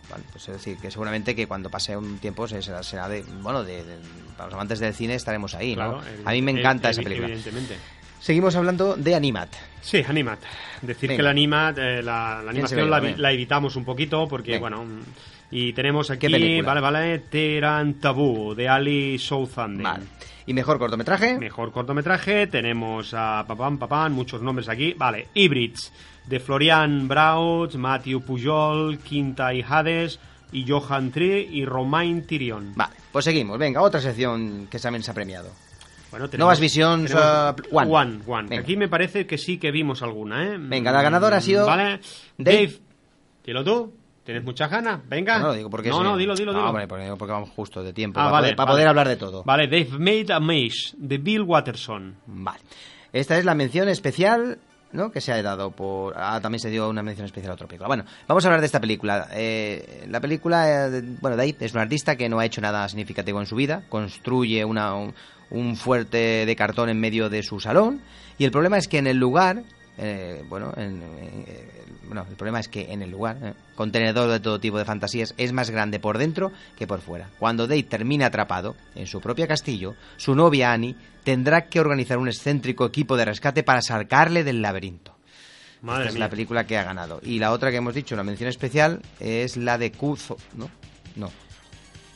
[0.10, 0.23] ¿vale?
[0.32, 3.63] Pues es decir, que seguramente que cuando pase un tiempo se- será, será de, bueno,
[3.63, 3.97] de, de-
[4.38, 5.99] para los amantes del cine estaremos ahí, ¿no?
[5.99, 7.27] Claro, A mí me encanta evi- esa película.
[7.27, 7.75] Evidentemente.
[8.19, 9.49] Seguimos hablando de Animat.
[9.82, 10.39] Sí, Animat.
[10.82, 11.17] Decir Venga.
[11.17, 14.51] que la Animat, eh, la, la ¿Quién se animación la, la evitamos un poquito porque,
[14.51, 14.62] Venga.
[14.62, 14.86] bueno,
[15.49, 16.27] y tenemos aquí,
[16.62, 17.19] vale, vale,
[17.99, 19.84] Tabú, de Ali Southampton.
[19.84, 20.04] Vale.
[20.45, 21.38] ¿Y mejor cortometraje?
[21.38, 24.93] Mejor cortometraje, tenemos a Papam Papam, muchos nombres aquí.
[24.97, 25.91] Vale, Hybrids,
[26.27, 30.19] de Florian Braut, Matthew Pujol, Quinta y Hades,
[30.51, 32.73] y Johan Tree y Romain Tirion.
[32.75, 33.58] Vale, pues seguimos.
[33.58, 35.49] Venga, otra sección que también se ha premiado.
[36.10, 37.89] Bueno, Nuevas Visions, tenemos- uh, One.
[37.89, 38.58] One, One.
[38.58, 40.58] Aquí me parece que sí que vimos alguna, ¿eh?
[40.60, 42.01] Venga, la ganadora ha sido Vale.
[42.38, 42.67] Dave.
[42.67, 42.80] Dave,
[43.45, 43.93] dilo tú.
[44.32, 45.02] ¿Tienes muchas ganas?
[45.10, 45.39] Venga.
[45.39, 46.04] No, lo digo porque no, sí.
[46.04, 46.70] no, dilo, dilo, No, dilo.
[46.70, 48.20] hombre, porque, porque vamos justo de tiempo.
[48.20, 48.74] Ah, para vale, poder, para vale.
[48.76, 49.44] poder hablar de todo.
[49.44, 52.15] Vale, They've Made a Maze, de Bill Watterson.
[52.28, 52.60] Vale.
[53.12, 54.60] Esta es la mención especial,
[54.94, 55.12] ¿no?
[55.12, 56.13] Que se ha dado por...
[56.15, 57.88] Ah, también se dio una mención especial a otra película.
[57.88, 59.28] Bueno, vamos a hablar de esta película.
[59.34, 63.41] Eh, la película, eh, bueno, Dave es un artista que no ha hecho nada significativo
[63.41, 63.84] en su vida.
[63.89, 65.13] Construye una, un,
[65.50, 68.02] un fuerte de cartón en medio de su salón.
[68.38, 69.63] Y el problema es que en el lugar...
[70.02, 74.30] eh, bueno, en- en- eh, bueno, el problema es que en el lugar, eh, contenedor
[74.30, 77.30] de todo tipo de fantasías, es más grande por dentro que por fuera.
[77.40, 82.28] Cuando Dave termina atrapado en su propio castillo, su novia Annie tendrá que organizar un
[82.28, 85.16] excéntrico equipo de rescate para sacarle del laberinto.
[85.84, 86.26] Madre Esta es mía.
[86.26, 87.20] la película que ha ganado.
[87.24, 90.70] Y la otra que hemos dicho, una mención especial, es la de Kuzo, ¿no?
[91.16, 91.32] No.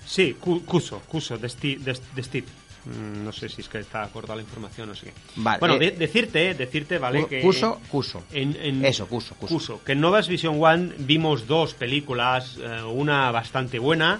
[0.05, 2.47] Sí, Cu- Cuso, Cuso, de, Sti- de, de Steve.
[2.85, 5.13] Mm, No sé si es que está acordada la información, no sé qué.
[5.37, 7.25] Vale, Bueno, eh, de- decirte, decirte, ¿vale?
[7.27, 8.23] Que Cuso, Cuso.
[8.31, 9.83] En, en- Eso, Cuso, Cuso.
[9.83, 14.19] Que en Novas Vision One vimos dos películas, eh, una bastante buena,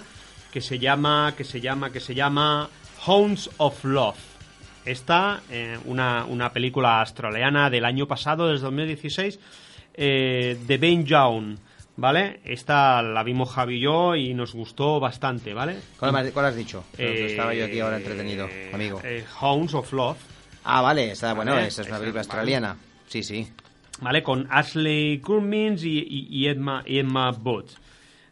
[0.52, 2.68] que se llama, que se llama, que se llama
[3.06, 4.16] Hounds of Love.
[4.84, 9.38] Esta, eh, una, una película australiana del año pasado, desde 2016,
[9.94, 11.56] eh, de Ben Young,
[11.96, 12.40] ¿vale?
[12.44, 15.76] Esta la vimos Javi y yo y nos gustó bastante, ¿vale?
[15.98, 16.84] ¿Cuál, me has- cuál has dicho?
[16.98, 19.00] Eh, Estaba yo aquí ahora entretenido, amigo.
[19.04, 20.18] eh, Hounds of Love.
[20.64, 22.26] Ah, vale, está, bueno, Vale, esa es una película vale.
[22.28, 22.76] australiana.
[23.06, 23.48] Sí, sí.
[24.00, 24.22] ¿vale?
[24.22, 27.70] Con Ashley Cummins y, y- y Emma, y Emma Booth.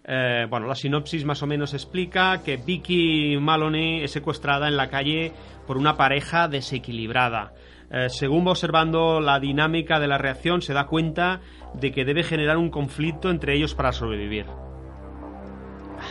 [0.07, 4.91] Eh, bueno, la sinopsis más o menos explica que Vicky Maloney es secuestrada en la
[4.91, 5.33] calle
[5.67, 7.53] por una pareja desequilibrada.
[7.97, 11.41] Eh, según va observando la dinámica de la reacción, se da cuenta
[11.75, 14.47] de que debe generar un conflicto entre ellos para sobrevivir.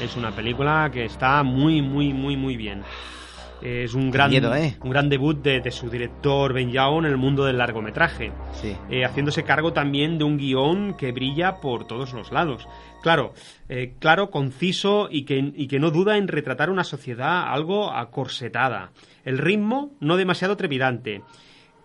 [0.01, 2.83] Es una película que está muy, muy, muy, muy bien.
[3.61, 4.75] Es un gran, miedo, ¿eh?
[4.81, 8.75] un gran debut de, de su director Ben Young en el mundo del largometraje Sí.
[8.89, 12.67] eh, haciéndose cargo también de un guion que brilla por todos los lados.
[13.01, 13.33] Claro,
[13.69, 18.91] eh, claro, conciso y que, y que no duda en retratar una sociedad algo acorsetada.
[19.23, 21.21] El ritmo no demasiado trepidante.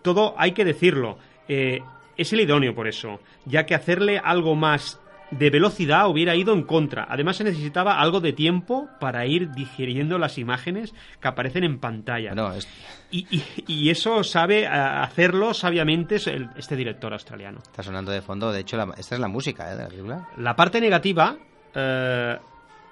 [0.01, 1.17] Todo hay que decirlo.
[1.47, 1.81] eh,
[2.17, 4.99] es el idóneo por eso, ya que hacerle algo más
[5.31, 7.07] de velocidad hubiera ido en contra.
[7.09, 12.33] Además se necesitaba algo de tiempo para ir digiriendo las imágenes que aparecen en pantalla.
[12.35, 12.67] No, es-
[13.11, 17.59] Y, y- y eso sabe eh, hacerlo sabiamente este director australiano.
[17.63, 18.51] está sonando de fondo.
[18.51, 19.75] De hecho, la- esta es la música ¿eh?
[19.77, 20.27] de la película.
[20.37, 21.37] La parte negativa,
[21.73, 22.37] eh,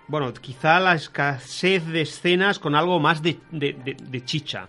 [0.07, 4.67] bueno, quizá la escasez de escenas con algo más de, de- de- de chicha.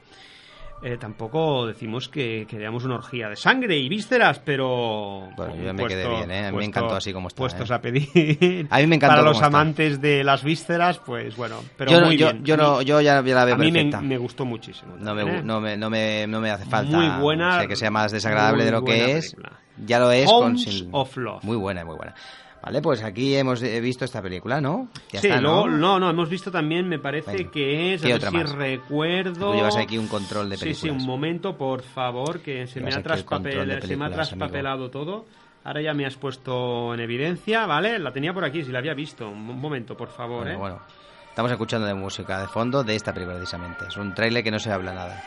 [0.81, 5.29] Eh, tampoco decimos que queríamos una orgía de sangre y vísceras, pero...
[5.37, 6.47] Bueno, yo me quedé bien, ¿eh?
[6.47, 7.75] A mí me encantó así como está, Puestos ¿eh?
[7.75, 8.67] a pedir.
[8.71, 9.47] A mí me encantó Para los está.
[9.49, 12.45] amantes de las vísceras, pues bueno, pero yo muy yo, bien.
[12.45, 14.01] yo no, yo ya, la veo a mí me, perfecta.
[14.01, 14.95] me gustó muchísimo.
[14.99, 15.43] No me, también, gu- ¿eh?
[15.45, 18.13] no, me, no, me, no me hace falta Muy buena- o sea, que sea más
[18.13, 19.33] desagradable de lo que buena es.
[19.35, 19.59] película.
[19.85, 21.43] Ya lo es con Homes sin- of Love.
[21.43, 22.15] Muy buena, muy buena.
[22.63, 24.89] Vale, pues aquí hemos eh, visto esta película, ¿no?
[25.13, 25.99] Ya sí, está, luego, ¿no?
[26.01, 28.53] no, hemos visto también, me parece que es, a ¿Qué ver otra si más?
[28.53, 29.51] recuerdo...
[29.53, 31.01] Tú llevas aquí un control de Sí, sí, películas.
[31.03, 35.25] un momento, por favor, que se me ha, traspapel- se me ha películas, traspapelado todo.
[35.65, 37.99] Ahora ya me has puesto en evidencia, ¿vale?
[37.99, 39.29] La tenía por aquí, si la había visto.
[39.29, 40.57] Un momento, por favor, Bueno, ¿eh?
[40.57, 40.81] bueno.
[41.29, 43.85] Estamos escuchando de música de fondo de esta película precisamente.
[43.89, 45.23] Es un tráiler que no se habla nada.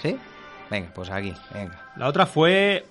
[0.00, 0.16] ¿Sí?
[0.70, 1.90] Venga, pues aquí, venga.
[1.96, 2.86] La otra fue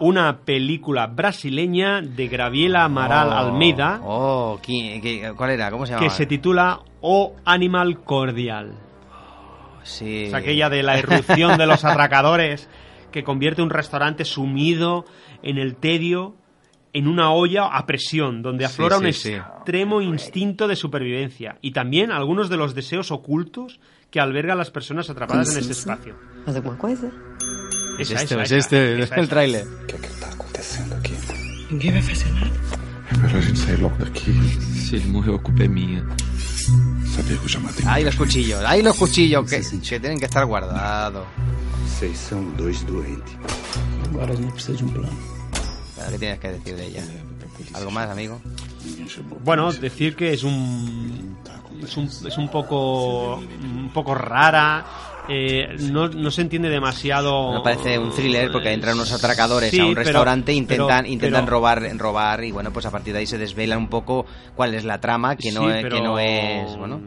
[0.00, 5.70] una película brasileña de Graviela Amaral Oh, Almeida Oh, ¿qui- qui- ¿cuál era?
[5.70, 6.04] ¿Cómo se llama?
[6.04, 8.74] que se titula O Animal Cordial.
[9.82, 10.24] Sí.
[10.24, 12.68] Es aquella de la irrupción de los atracadores
[13.10, 15.04] que convierte un restaurante sumido
[15.42, 16.34] en el tedio
[16.92, 19.32] en una olla a presión, donde Sí, aflora un sí, sí.
[19.34, 25.08] extremo instinto de supervivencia y también algunos de los deseos ocultos que albergan las personas
[25.10, 26.14] atrapadas en ese espacio.
[27.98, 28.14] Coisa?
[28.14, 29.66] Es Esa, este, esa, es este, esa, el tráiler.
[29.66, 31.14] O que é que está acontecendo aqui?
[31.70, 32.52] Ninguém vai fazer nada.
[33.10, 34.32] É melhor a gente sair logo daqui.
[34.86, 36.06] Se ele morreu, a culpa é minha.
[37.14, 40.26] Sabia que eu já matei Ahí los cuchillos, ahí los cuchillos, que, que tienen que
[40.26, 41.26] estar guardados.
[41.86, 43.36] Vocês são dois doentes.
[44.04, 45.18] Agora a gente precisa de um plano.
[46.10, 47.02] ¿Qué tienes que decir de ella?
[47.74, 48.40] ¿Algo más, amigo?
[49.42, 51.36] Bueno, decir que es un
[51.82, 54.84] es un, es un poco un poco rara,
[55.28, 57.52] eh, no, no se entiende demasiado.
[57.52, 61.44] No parece un thriller porque entran unos atracadores Sí, a un restaurante intentan, pero- intentan
[61.44, 64.74] pero- robar, robar y bueno, pues a partir de ahí se desvela un poco cuál
[64.74, 67.00] es la trama, que no, es, que no es, bueno,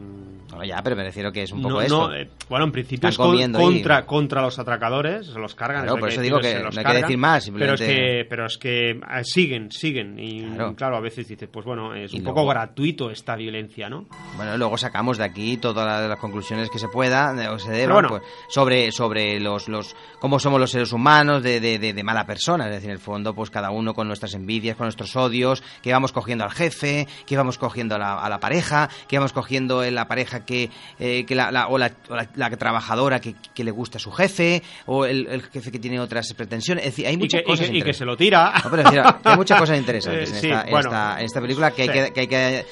[0.52, 3.08] no, ya, pero me refiero que es un poco No, no, eh, bueno, en principio
[3.08, 5.82] Están es con- contra, contra los atracadores, se los cargan.
[5.82, 8.46] Claro, eso por eso digo que no hay que decir más, Pero es que, pero
[8.46, 10.18] es que eh, siguen, siguen.
[10.18, 10.74] Y Claro.
[10.76, 10.96] claro.
[10.96, 14.06] a veces dices, pues bueno, es Y un luego- poco gratuito esta violencia, ¿no?
[14.36, 17.94] Bueno, luego sacamos de aquí todas la- las conclusiones que se pueda o se deban,
[17.94, 18.08] bueno.
[18.08, 22.26] pues, sobre, sobre los, los cómo somos los seres humanos de, de, de, de mala
[22.26, 22.66] persona.
[22.66, 25.92] Es decir, en el fondo, pues cada uno con nuestras envidias, con nuestros odios, que
[25.92, 29.82] vamos cogiendo al jefe, que vamos cogiendo a la, a la pareja, que vamos cogiendo
[29.84, 33.64] en la pareja que, eh, que la, la- o, la, o la- trabajadora que, que
[33.64, 36.84] le gusta a su jefe, o el, el jefe que tiene otras pretensiones.
[36.84, 38.52] Es decir, hay Y muchas que, y cosas que- y que se lo tira.
[38.64, 41.24] No, pero es decir, hay muchas cosas interesantes Eh, en, sí, esta, en esta- en
[41.26, 41.94] esta película que hay Sí.
[41.94, 42.64] que, que hay que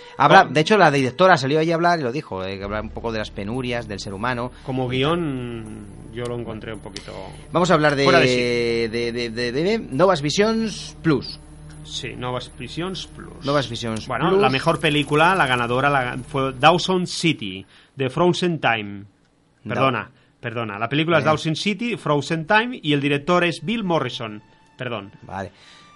[0.51, 3.13] De hecho, la directora salió ahí a hablar y lo dijo, que hablar un poco
[3.13, 4.53] de las penurias del ser humano.
[4.65, 7.13] Como guion, yo lo encontré un poquito.
[7.53, 11.39] Vamos a hablar de, Fuera de de, de, de- de- de Novas Visions Plus.
[11.91, 13.69] Sí, Novas Visions Plus.
[13.71, 14.41] Visions Bueno, Plus.
[14.41, 17.65] la mejor película, la ganadora la- fue Dawson City,
[17.97, 19.05] de Frozen Time.
[19.67, 20.11] Perdona,
[20.41, 20.79] perdona.
[20.79, 21.27] La película es Eh.
[21.27, 24.43] Dawson City, Frozen Time, y el director es Bill Morrison.
[24.77, 25.13] Perdón.
[25.23, 25.53] Vale.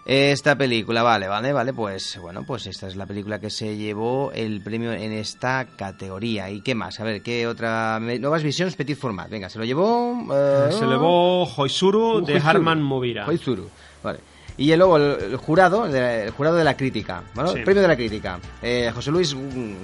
[0.07, 4.33] Esta película, vale, vale, vale, pues bueno, pues esta es la película que se llevó
[4.35, 6.51] el premio en esta categoría.
[6.51, 7.01] ¿Y qué más?
[7.01, 7.99] A ver, ¿qué otra?
[7.99, 9.31] Novas Visions Petit Format.
[9.31, 10.27] Venga, se lo llevó...
[10.31, 12.37] eh, Se llevó Hoizuru de.
[12.39, 13.27] Harman Movira.
[13.27, 13.71] Hoizuru,
[14.03, 14.19] vale.
[14.57, 15.03] Y luego el,
[15.33, 17.51] el jurado, el jurado de la crítica, ¿bueno?
[17.51, 17.59] Sí.
[17.59, 18.39] El premio de la crítica.
[18.63, 19.35] Eh, José Luis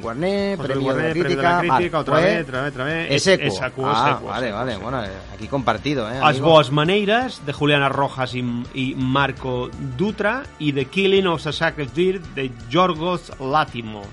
[0.01, 1.61] Guarné, José premio, de premio crítica.
[1.61, 3.11] de la crítica, vale, otra vez, otra vez, otra vez.
[3.11, 4.77] Es- Esecuo, ah, vale, vale.
[4.77, 6.21] Bueno, eh, aquí compartido, ¿eh?
[6.23, 6.39] As?
[6.41, 8.45] Boas Maneiras, de Juliana Rojas y,
[8.75, 14.07] y Marco Dutra, y The Killing of a Sacred Deer, de Yorgos Látimos.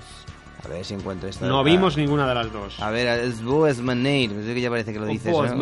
[0.64, 1.46] A ver si encuentro esta.
[1.46, 2.80] No vimos ninguna de las dos.
[2.80, 5.30] A ver, es Boas Maneiras, es que ya parece que lo dices.
[5.32, 5.58] Boas ¿no?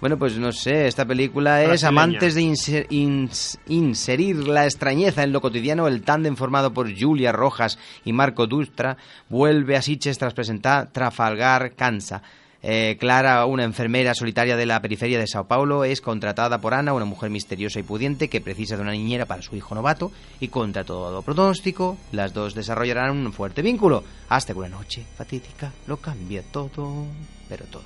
[0.00, 5.32] Bueno, pues no sé, esta película es amantes de inser- ins- inserir la extrañeza en
[5.32, 5.88] lo cotidiano.
[5.88, 8.98] El tándem formado por Julia Rojas y Marco Dustra
[9.30, 12.22] vuelve a Sitges tras presentar Trafalgar Cansa.
[12.62, 16.92] Eh, Clara, una enfermera solitaria de la periferia de Sao Paulo, es contratada por Ana,
[16.92, 20.48] una mujer misteriosa y pudiente que precisa de una niñera para su hijo novato y
[20.48, 25.98] contra todo pronóstico, las dos desarrollarán un fuerte vínculo hasta que una noche fatídica lo
[25.98, 27.06] cambia todo,
[27.48, 27.84] pero todo.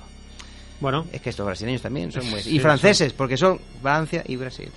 [0.79, 2.41] Bueno, Es que estos brasileños también son muy...
[2.41, 4.69] Sí, Y franceses, porque son Francia y Brasil.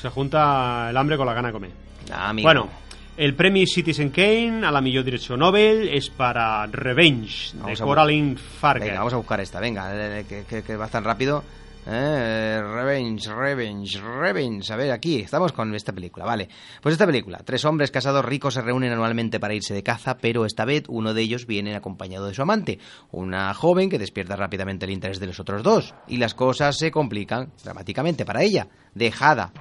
[0.00, 1.70] se junta el hambre con la gana de comer.
[2.10, 2.32] Ah.
[2.42, 2.68] Bueno,
[3.16, 7.84] el premio Citizen Kane a la millor direcció Nobel es para Revenge, de Vamos a
[7.84, 8.88] Coraline Farger.
[8.88, 11.44] Venga, vamos a buscar esta, venga, eh, que, que- que va tan rápido.
[11.86, 14.72] Eh, revenge, Revenge, Revenge.
[14.72, 16.48] A ver, aquí estamos con esta película, vale.
[16.80, 20.46] Pues esta película, tres hombres casados ricos se reúnen anualmente para irse de caza, pero
[20.46, 22.78] esta vez uno de ellos viene acompañado de su amante,
[23.10, 25.94] una joven que despierta rápidamente el interés de los otros dos.
[26.08, 28.66] Y las cosas se complican dramáticamente para ella.
[28.94, 29.52] Dejada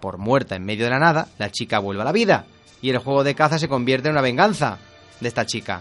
[0.00, 2.46] por muerta en medio de la nada, la chica vuelve a la vida.
[2.84, 4.78] Y el juego de caza se convierte en una venganza
[5.20, 5.80] de esta chica.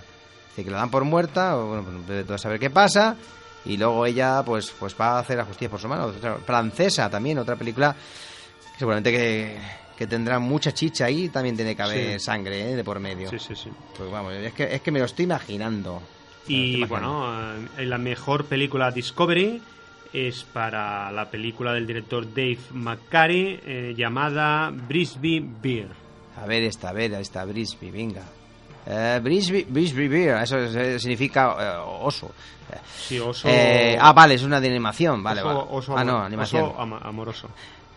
[0.50, 3.18] Dice que la dan por muerta, o, bueno, pues a saber qué pasa.
[3.66, 6.06] Y luego ella, pues, pues va a hacer la justicia por su mano.
[6.06, 9.58] Otra- francesa también, otra película que seguramente que,
[9.98, 11.28] que tendrá mucha chicha ahí.
[11.28, 12.26] También tiene que haber Sí.
[12.26, 12.76] sangre ¿eh?
[12.78, 13.30] de por medio.
[13.30, 13.70] Sí, sí, sí.
[13.98, 16.02] Pues vamos, es que, es que me lo estoy imaginando.
[16.42, 17.10] Estoy Y imaginando.
[17.20, 19.62] bueno, eh, la mejor película Discovery
[20.14, 26.03] es para la película del director Dave McCarry eh, llamada Brisby Beer.
[26.42, 28.24] A ver esta, a ver esta, Brisby, venga.
[28.86, 32.32] Eh, Brisby, Brisby Beer, eso eh, significa eh, oso.
[32.98, 33.48] Sí, oso.
[33.50, 35.68] Eh, ah, vale, es una de animación, vale, oso, vale.
[35.72, 36.64] oso ah, no, animación.
[36.64, 37.48] oso amoroso.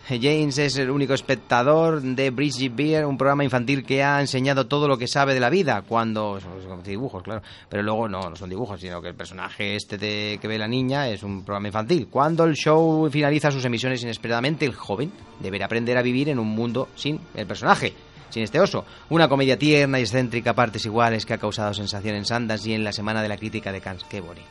[0.09, 4.87] James es el único espectador de Bridget Beer, un programa infantil que ha enseñado todo
[4.87, 8.35] lo que sabe de la vida, cuando son son dibujos, claro, pero luego no, no
[8.37, 11.67] son dibujos, sino que el personaje este de- que ve la niña es un programa
[11.67, 12.07] infantil.
[12.09, 15.11] Cuando el show finaliza sus emisiones inesperadamente, el joven
[15.41, 17.93] deberá aprender a vivir en un mundo sin el personaje.
[18.29, 18.85] Sin este oso.
[19.09, 22.73] Una comedia tierna y excéntrica a partes iguales que ha causado sensación en Sundance y
[22.73, 24.03] en la Semana de la Crítica de Cannes.
[24.09, 24.47] Qué bonito.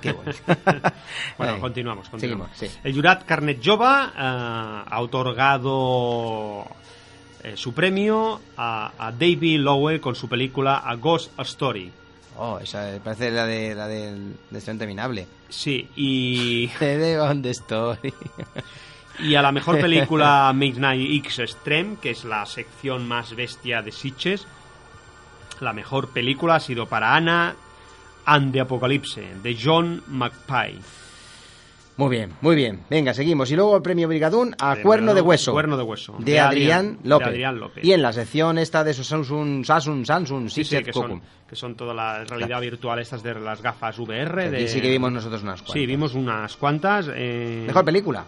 [0.00, 0.38] Qué bonito.
[1.38, 2.48] Bueno, continuamos, continuamos.
[2.54, 2.68] sí.
[2.82, 6.66] El Jurat Carnet Jova eh, ha otorgado
[7.42, 11.90] eh, su premio a, a David Lowe con su película A Ghost Story.
[12.36, 15.26] Oh, esa parece la de la del Destino Interminable.
[15.48, 18.12] Sí, y, De On the Story.
[19.20, 23.92] Y a la mejor película Midnight X Extreme, que es la sección más bestia de
[23.92, 24.46] Sitches,
[25.60, 27.54] la mejor película ha sido para Ana
[28.26, 30.78] and the Apocalypse, de John McPie.
[31.96, 32.80] Muy bien, muy bien.
[32.90, 33.48] Venga, seguimos.
[33.52, 35.52] Y luego el premio Brigadún a Cuerno de Hueso.
[35.52, 36.16] Cuerno de Hueso.
[36.18, 37.26] De, De Adrián, López.
[37.28, 37.84] de Adrián López.
[37.84, 41.76] Y en la sección esta de esos Samsung, Samsung, Samsung, Sí, que son, que son
[41.76, 44.42] toda la realidad virtual estas de las gafas VR.
[44.46, 44.68] Aquí de...
[44.68, 45.72] sí que vimos nosotros unas cuantas.
[45.72, 47.06] Sí, vimos unas cuantas.
[47.14, 48.24] eh, Mejor película.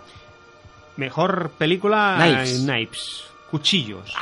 [0.96, 2.60] Mejor película Knives.
[2.60, 3.30] eh, Knives.
[3.50, 4.14] Cuchillos.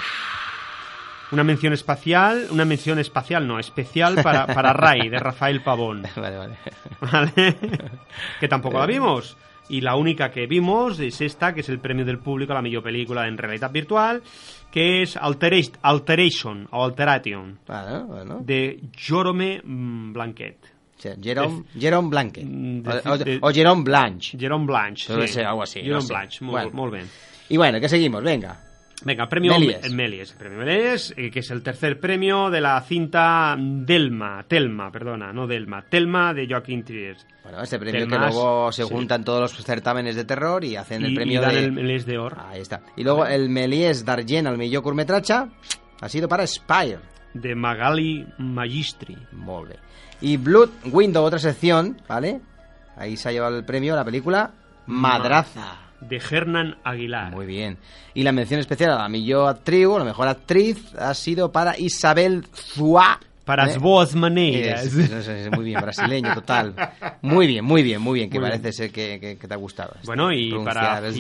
[1.31, 6.03] Una mención espacial, una mención espacial, no, especial para, para Ray, de Rafael Pavón.
[6.17, 6.57] Vale, vale.
[7.01, 7.33] ¿Vale?
[8.41, 9.37] que tampoco la vimos.
[9.69, 12.63] Y la única que vimos es esta, que es el premio del público a la
[12.63, 14.23] mejor película en realidad virtual,
[14.71, 17.59] que es Altera- Alteration o Alteration,
[18.07, 18.41] bueno.
[18.45, 20.59] de Jorome mm, Blanquet.
[21.15, 22.45] Sí, Jerome, Jerome Blanque.
[22.45, 24.39] Mm, de- o, o- de- Jerome Blanche.
[24.39, 25.13] Jerome Blanche.
[25.13, 25.35] Debe sí.
[25.35, 26.13] ser algo así, Jerome no sé.
[26.15, 26.71] Blanche, muy, Bueno.
[26.73, 27.09] muy bien.
[27.49, 28.61] Y bueno, que seguimos, venga.
[29.05, 33.55] Venga, premio Méliès, el premio Méliès, eh, que es el tercer premio de la cinta
[33.59, 37.17] Delma, Telma, perdona, no Delma, Telma de Joaquín Trier.
[37.43, 38.89] Bueno, este premio Telmas, que luego se sí.
[38.89, 41.65] juntan todos los certámenes de terror y hacen el Y- premio y dan de...
[41.65, 42.81] el Méliès d'Or Ahí está.
[42.97, 45.35] Y luego el Méliès d'Argent al millor curtmetraje
[46.01, 47.01] ha sido para Spire.
[47.35, 49.19] de Magali Magistri.
[49.33, 49.77] Molt bé.
[50.21, 52.41] Y Blood Window, otra sección, ¿vale?
[52.97, 54.51] Ahí se ha llevado el premio la película
[54.87, 55.79] Madraza.
[56.01, 57.31] de Hernán Aguilar.
[57.33, 57.79] Muy bien.
[58.15, 62.45] Y la mención especial a la mejor actriz, la mejor actriz, ha sido para Isabel
[62.55, 63.19] Zua.
[63.45, 64.85] Para as boas maneiras.
[64.87, 66.75] Es, es- es muy bien, brasileño, total.
[67.21, 68.73] Muy bien, muy bien, muy bien, que Muy parece bien.
[68.73, 69.93] ser que, que- que te ha gustado.
[70.07, 71.17] Bueno, y para, es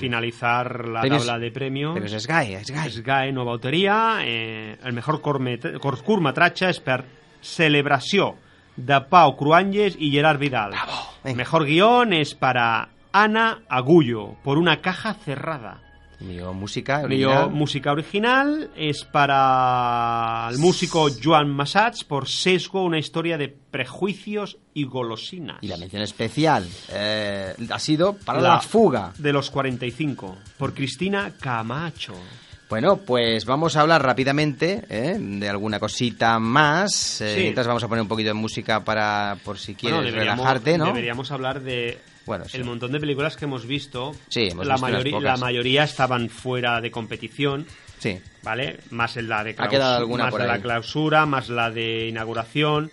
[0.00, 1.92] finalizar la Premios- tabla de premios...
[1.94, 2.90] Premios Sky, Sky.
[2.90, 7.04] Sky Nova Autoria, eh, el mejor curtmetratge és per
[7.46, 8.34] Celebració
[8.76, 10.72] de Pau Cruanyes y Gerard Vidal.
[11.24, 11.36] Venga.
[11.36, 15.82] Mejor guion es para Ana Agullo, por una caja cerrada.
[16.18, 17.50] Millor música, original.
[17.50, 24.84] música original es para el músico Joan Massats por Sesgo, una historia de prejuicios y
[24.84, 25.58] golosinas.
[25.60, 29.12] Y la mención especial eh, ha sido para la, La- fuga.
[29.18, 32.14] De los 45, por Cristina Camacho.
[32.68, 35.16] Bueno, pues vamos a hablar rápidamente ¿eh?
[35.18, 37.20] de alguna cosita más.
[37.20, 37.40] Eh, Sí.
[37.42, 40.86] Mientras vamos a poner un poquito de música para por si quieres Bueno, relajarte, ¿no?
[40.86, 42.56] Deberíamos hablar de Bueno, sí.
[42.56, 44.14] el montón de películas que hemos visto.
[44.28, 47.66] Sí, hemos la, visto mayoría, la mayoría estaban fuera de competición,
[47.98, 48.20] Sí.
[48.42, 48.80] ¿vale?
[48.90, 50.48] Más en la de, Ha quedado alguna más por ahí.
[50.48, 52.90] la clausura, más la de inauguración.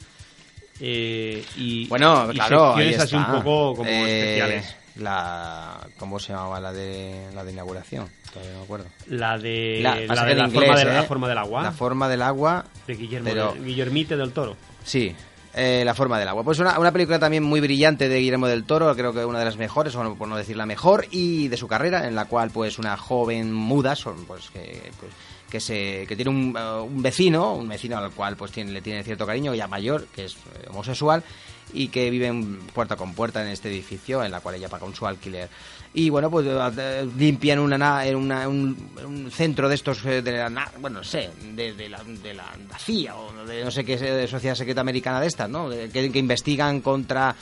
[0.80, 4.76] eh, y, Bueno, y claro, ahí así un poco como Eh, especiales.
[4.98, 8.08] La, ¿Cómo se llamaba la de la de inauguración?
[8.34, 8.86] Todavía no me acuerdo.
[9.08, 10.14] La de La- de la,
[10.48, 10.94] inglés, forma de, ¿eh?
[10.94, 14.58] la forma del agua La forma del agua, de Guillermo pero- de- Guillermite del Toro.
[14.84, 15.16] sí.
[15.56, 16.44] eh, la forma del agua.
[16.44, 19.46] Pues una, una película también muy brillante de Guillermo del Toro, creo que una de
[19.46, 22.50] las mejores, o por no decir la mejor, y de su carrera, en la cual
[22.50, 25.12] pues una joven muda, son, pues que pues,
[25.52, 28.82] que se que tiene un, eh, un vecino, un vecino al cual pues tiene, le
[28.82, 31.22] tiene cierto cariño, ya mayor, que es eh, homosexual
[31.72, 34.86] y que vive en puerta con puerta en este edificio en la cual ella paga
[34.88, 35.50] un su alquiler.
[35.96, 38.76] Y bueno, pues eh, limpian una, na- en una- un,
[39.06, 42.46] un centro de estos eh, de la, bueno, no sé, de, de la, de la
[42.80, 45.70] CIA o de no sé qué de sociedad secreta americana de estas, ¿no?
[45.70, 47.36] Que, que investigan contra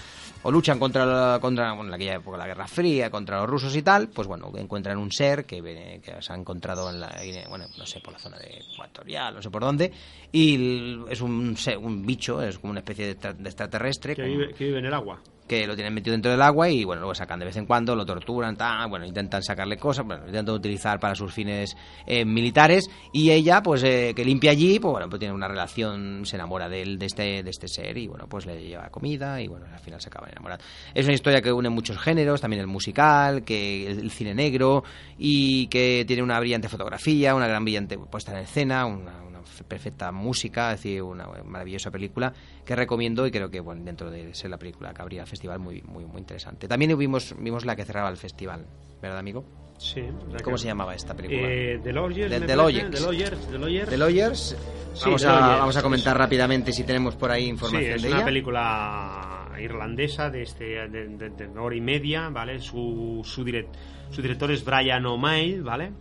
[0.43, 3.73] o luchan contra, la- contra bueno, en aquella época la Guerra Fría, contra los rusos
[3.75, 5.61] y tal, pues bueno, encuentran un ser que,
[6.03, 7.15] que se ha encontrado en la,
[7.47, 9.91] bueno, no sé, por la zona de ecuatorial, no sé por dónde,
[10.31, 14.53] y es un, un bicho, es como una especie de, extra- de extraterrestre Que vive,
[14.55, 15.21] que vive en el agua.
[15.51, 17.93] Que lo tienen metido dentro del agua y bueno, luego sacan de vez en cuando,
[17.93, 21.75] lo torturan, tal, bueno, intentan sacarle cosas, bueno, intentan utilizar para sus fines
[22.07, 26.25] eh, militares y ella, pues eh, que limpia allí, pues bueno, pues tiene una relación,
[26.25, 29.41] se enamora de él, de este, de este ser y bueno, pues le lleva comida
[29.41, 30.63] y bueno, al final se acaba enamorando.
[30.93, 34.85] Es una historia que une muchos géneros, también el musical, que el, cine negro
[35.17, 39.19] y que tiene una brillante fotografía, una gran brillante puesta en escena, una,
[39.67, 42.33] perfecta música, es decir, una maravillosa película
[42.65, 45.59] que recomiendo y creo que bueno, dentro de ser la película que abría el festival
[45.59, 46.67] muy muy muy interesante.
[46.67, 48.65] También vimos vimos la que cerraba el festival,
[49.01, 49.43] ¿verdad, amigo?
[49.79, 50.01] Sí.
[50.43, 51.41] ¿Cómo que- se llamaba esta película?
[51.49, 52.29] Eh, The Lawyers.
[52.29, 52.91] The- The parece, Lawyers.
[52.91, 53.47] The Lawyers.
[53.49, 53.89] The Lawyers.
[53.89, 54.57] The Lawyers.
[54.93, 55.59] Sí, Vamos, The a, Lawyers.
[55.59, 58.25] vamos a comentar rápidamente si tenemos por ahí Sí, información es de una ella.
[58.25, 62.59] película irlandesa de, este, de, de- de una hora y media, ¿vale?
[62.59, 63.73] Su, su, direct-
[64.11, 65.91] su director es Brian O'Mail, ¿vale?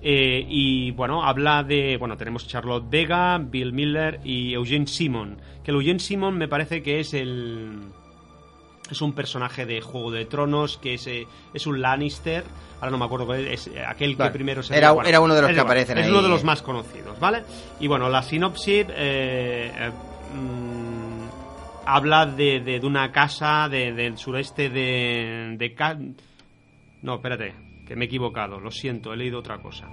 [0.00, 1.96] Eh, y bueno, habla de.
[1.98, 5.38] Bueno, tenemos Charlotte Vega, Bill Miller y Eugene Simon.
[5.62, 7.80] Que el Eugene Simon me parece que es el.
[8.90, 12.44] Es un personaje de Juego de Tronos, que es, eh, es un Lannister.
[12.80, 15.50] Ahora no me acuerdo cuál es, aquel que primero se Era- era uno de los
[15.50, 16.10] es que igual, aparecen Es ahí.
[16.10, 17.42] uno de los más conocidos, ¿vale?
[17.80, 19.90] Y bueno, la sinopsis eh, eh,
[20.34, 25.98] mm, habla de, de- de una casa de- del sureste de, de Ca-
[27.02, 27.54] No, espérate,
[27.86, 29.88] que me he equivocado, lo siento, he leído otra cosa.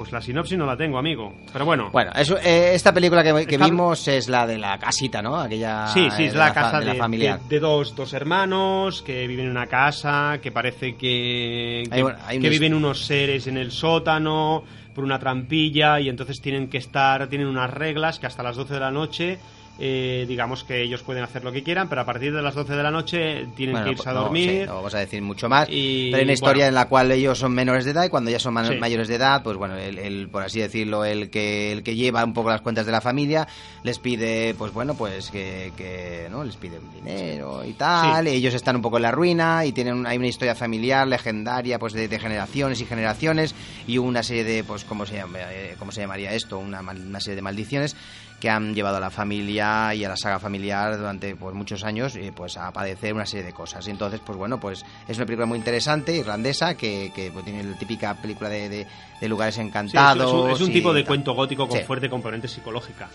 [0.00, 1.34] Pues la sinopsis no la tengo, amigo.
[1.52, 1.90] Pero bueno.
[1.92, 5.36] Bueno, eso, eh, esta película que, que Está- vimos es la de la casita, ¿no?
[5.38, 5.88] Aquella.
[5.88, 7.36] Sí, sí, eh, es de la casa de la familia.
[7.36, 12.00] de- de dos, dos hermanos que viven en una casa, que parece que, que, Hay
[12.00, 16.40] una- hay que una viven unos seres en el sótano por una trampilla y entonces
[16.40, 19.38] tienen que estar, tienen unas reglas que hasta las 12 de la noche,
[19.80, 22.74] eh, digamos que ellos pueden hacer lo que quieran, pero a partir de las 12
[22.76, 24.50] de la noche tienen Bueno, que irse a no, dormir.
[24.50, 25.68] sí, no vamos a decir mucho más.
[25.70, 26.68] Y, pero hay una historia bueno.
[26.68, 28.74] en la cual ellos son menores de edad y cuando ya son Sí.
[28.76, 32.22] mayores de edad, pues bueno, el, el, por así decirlo, el que el que lleva
[32.24, 33.48] un poco las cuentas de la familia
[33.82, 38.26] les pide, pues bueno, pues que, que no les pide un dinero y tal.
[38.26, 38.32] Sí.
[38.32, 41.78] y ellos están un poco en la ruina y tienen hay una historia familiar legendaria,
[41.78, 43.54] pues de, de generaciones y generaciones
[43.86, 47.20] y una serie de, pues cómo se llama, eh, cómo se llamaría esto, una, una
[47.20, 47.96] serie de maldiciones
[48.40, 52.16] que han llevado a la familia y a la saga familiar durante pues, muchos años
[52.16, 53.86] eh, pues a padecer una serie de cosas.
[53.86, 57.62] Y entonces, pues bueno, pues es una película muy interesante, irlandesa, que, que pues, tiene
[57.62, 58.86] la típica película de, de-
[59.20, 60.26] de lugares Sí, es- encantados.
[60.26, 61.84] es, un, es un y tipo de cuento gótico con Sí.
[61.84, 63.08] fuerte componente psicológica.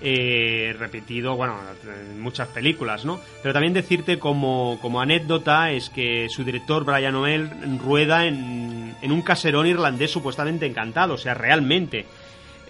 [0.00, 3.18] Eh, repetido, bueno, en muchas películas, ¿no?
[3.42, 7.50] Pero también decirte como, como anécdota es que su director, Brian Noel,
[7.82, 12.06] rueda en, en un caserón irlandés supuestamente encantado, o sea, realmente.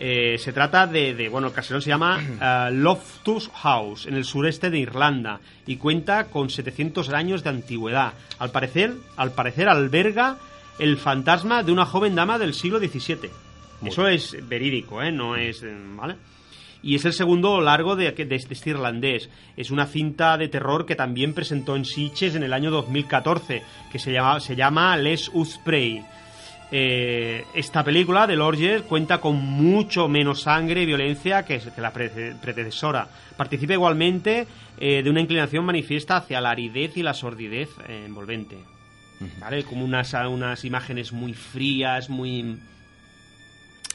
[0.00, 4.24] Eh, se trata de, de- bueno, el caserón se llama eh, Loftus House, en el
[4.24, 8.12] sureste de Irlanda, y cuenta con 700 años de antigüedad.
[8.38, 10.36] Al parecer, al parecer alberga
[10.78, 13.30] el fantasma de una joven dama del siglo XVII.
[13.84, 15.10] Eso es verídico, ¿eh?
[15.12, 15.62] No es...
[15.62, 16.16] eh, ¿Vale?
[16.80, 19.28] Y es el segundo largo de, de este este irlandés.
[19.56, 23.98] Es una cinta de terror que también presentó en Sitges en el año 2014, que
[23.98, 26.04] se llama, se llama Les Us Prey.
[26.70, 33.08] Eh, esta película de Lorges cuenta con mucho menos sangre y violencia que, la predecesora.
[33.36, 34.46] Participa igualmente
[34.78, 38.58] eh, de una inclinación manifiesta hacia la aridez y la sordidez eh, envolvente.
[39.40, 39.64] ¿Vale?
[39.64, 42.56] Como unas, unas imágenes muy frías, muy...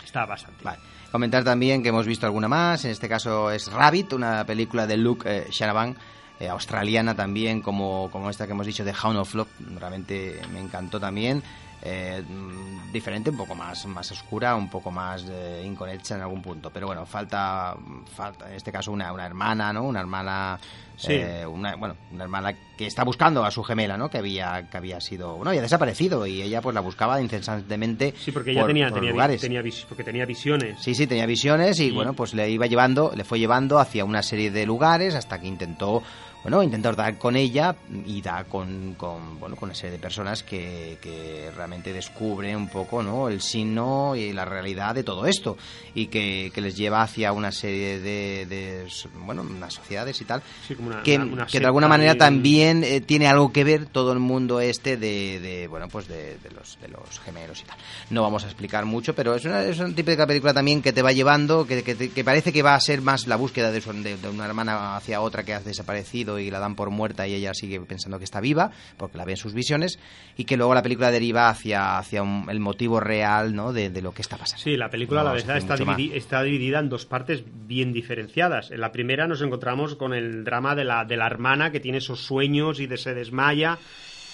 [0.04, 0.64] Está bastante.
[0.64, 0.80] Vale.
[1.12, 4.98] Comentar también que hemos visto alguna más, en este caso es Rabbit, una película de
[4.98, 5.96] Luke Shanahan,
[6.40, 9.48] eh, australiana también, como, como esta que hemos dicho de Hound of Love,
[9.78, 11.42] realmente me encantó también.
[11.86, 16.42] Eh, mm, diferente, un poco más, más oscura, un poco más eh, inconexa en algún
[16.42, 16.70] punto.
[16.72, 17.76] Pero bueno, falta,
[18.16, 19.84] falta en este caso una, una hermana, ¿no?
[19.84, 20.60] Una hermana,
[20.96, 21.14] Sí.
[21.14, 24.10] eh, una, bueno, una hermana que está buscando a su gemela, ¿no?
[24.10, 28.14] Que había, que había sido, bueno, había desaparecido y ella pues la buscaba incesantemente.
[28.18, 29.42] Sí, porque ella por- tenía, por tenía, lugares.
[29.42, 30.80] tenía porque tenía visiones.
[30.82, 34.06] Sí, sí, tenía visiones y, Y- bueno, pues le iba llevando, le fue llevando hacia
[34.06, 36.04] una serie de lugares hasta que intentó,
[36.44, 37.76] bueno, intentar dar con ella
[38.06, 42.68] y da con, con, bueno, con una serie de personas que, que realmente descubren un
[42.68, 43.30] poco, ¿no?
[43.30, 45.58] El signo y la realidad de todo esto
[45.96, 48.88] y que, que les lleva hacia una serie de, de,
[49.26, 52.14] bueno, unas sociedades y tal Sí, como una- que, una- una que de alguna manera
[52.14, 56.08] y- también eh, tiene algo que ver todo el mundo este de, de, bueno pues
[56.08, 57.78] de, de los de los gemelos y tal
[58.10, 61.02] no vamos a explicar mucho pero es una, es una típica película también que te
[61.02, 63.94] va llevando que, que, que parece que va a ser más la búsqueda de, su-
[63.94, 67.34] de- de una hermana hacia otra que ha desaparecido y la dan por muerta y
[67.34, 70.00] ella sigue pensando que está viva porque la ve en sus visiones
[70.38, 74.02] y que luego la película deriva hacia hacia un- el motivo real no de, de
[74.02, 76.90] lo que está pasando Sí, la película No la verdad está, dividi- está dividida en
[76.90, 78.72] dos partes bien diferenciadas.
[78.72, 81.98] En la primera nos encontramos con el drama de la, de la hermana que tiene
[82.00, 83.78] esos sueños y de se desmaya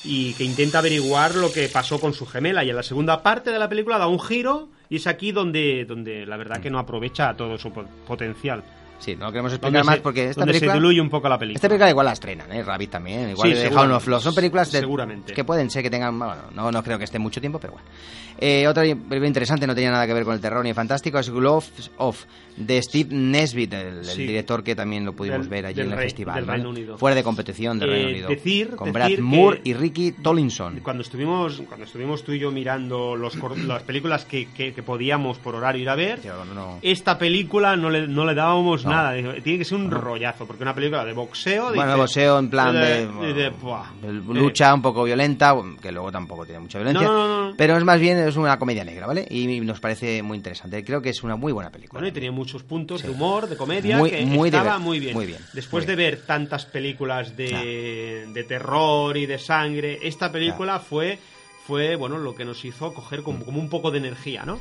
[0.03, 2.63] y que intenta averiguar lo que pasó con su gemela.
[2.63, 5.85] Y en la segunda parte de la película da un giro y es aquí donde,
[5.85, 8.63] donde la verdad que no aprovecha todo su po- potencial.
[8.99, 11.57] Sí no queremos explicar más se- porque esta película se diluye un poco la película.
[11.57, 12.63] Esta película igual la estrenan, ¿eh?
[12.63, 13.67] Rabbit también, igual Sí, de.
[13.75, 14.21] Hound of Love.
[14.23, 15.33] Son películas de- Seguramente.
[15.33, 17.87] que pueden ser que tengan, bueno, no, no creo que esté mucho tiempo, pero bueno.
[18.41, 21.19] Eh, otra película interesante, no tenía nada que ver con el terror ni el fantástico,
[21.19, 22.23] es Gloves Off,
[22.55, 26.45] de Steve Nesbitt, el, director que también lo pudimos Del- ver allí en el festival.
[26.97, 28.29] Fuera de competición del Eh, Reino Unido.
[28.29, 30.79] decir- con decir Brad Moore y Ricky Tollinson.
[30.79, 33.35] Cuando estuvimos, cuando estuvimos tú y yo mirando los,
[33.67, 37.75] las películas que, que- que podíamos por horario ir a ver, Tío, no- esta película
[37.75, 38.91] no le, no le dábamos No.
[38.91, 39.13] nada.
[39.41, 41.65] Tiene que ser un rollazo, porque una película de boxeo.
[41.73, 43.91] Bueno, dices- boxeo en plan de, de- de- buah.
[44.01, 47.09] de lucha un poco violenta, que luego tampoco tiene mucha violencia,
[47.57, 49.27] pero es más bien es una comedia negra, ¿vale?
[49.29, 50.83] Y nos parece muy interesante.
[50.83, 51.99] Creo que es una muy buena película.
[51.99, 55.13] Bueno, y tenía muchos puntos de humor, de comedia, Muy- que muy estaba muy bien.
[55.13, 60.31] muy bien, Después muy de ver tantas películas de, de terror y de sangre, esta
[60.31, 61.19] película fue
[61.67, 64.59] fue bueno lo que nos hizo coger como, como un poco de energía, ¿no?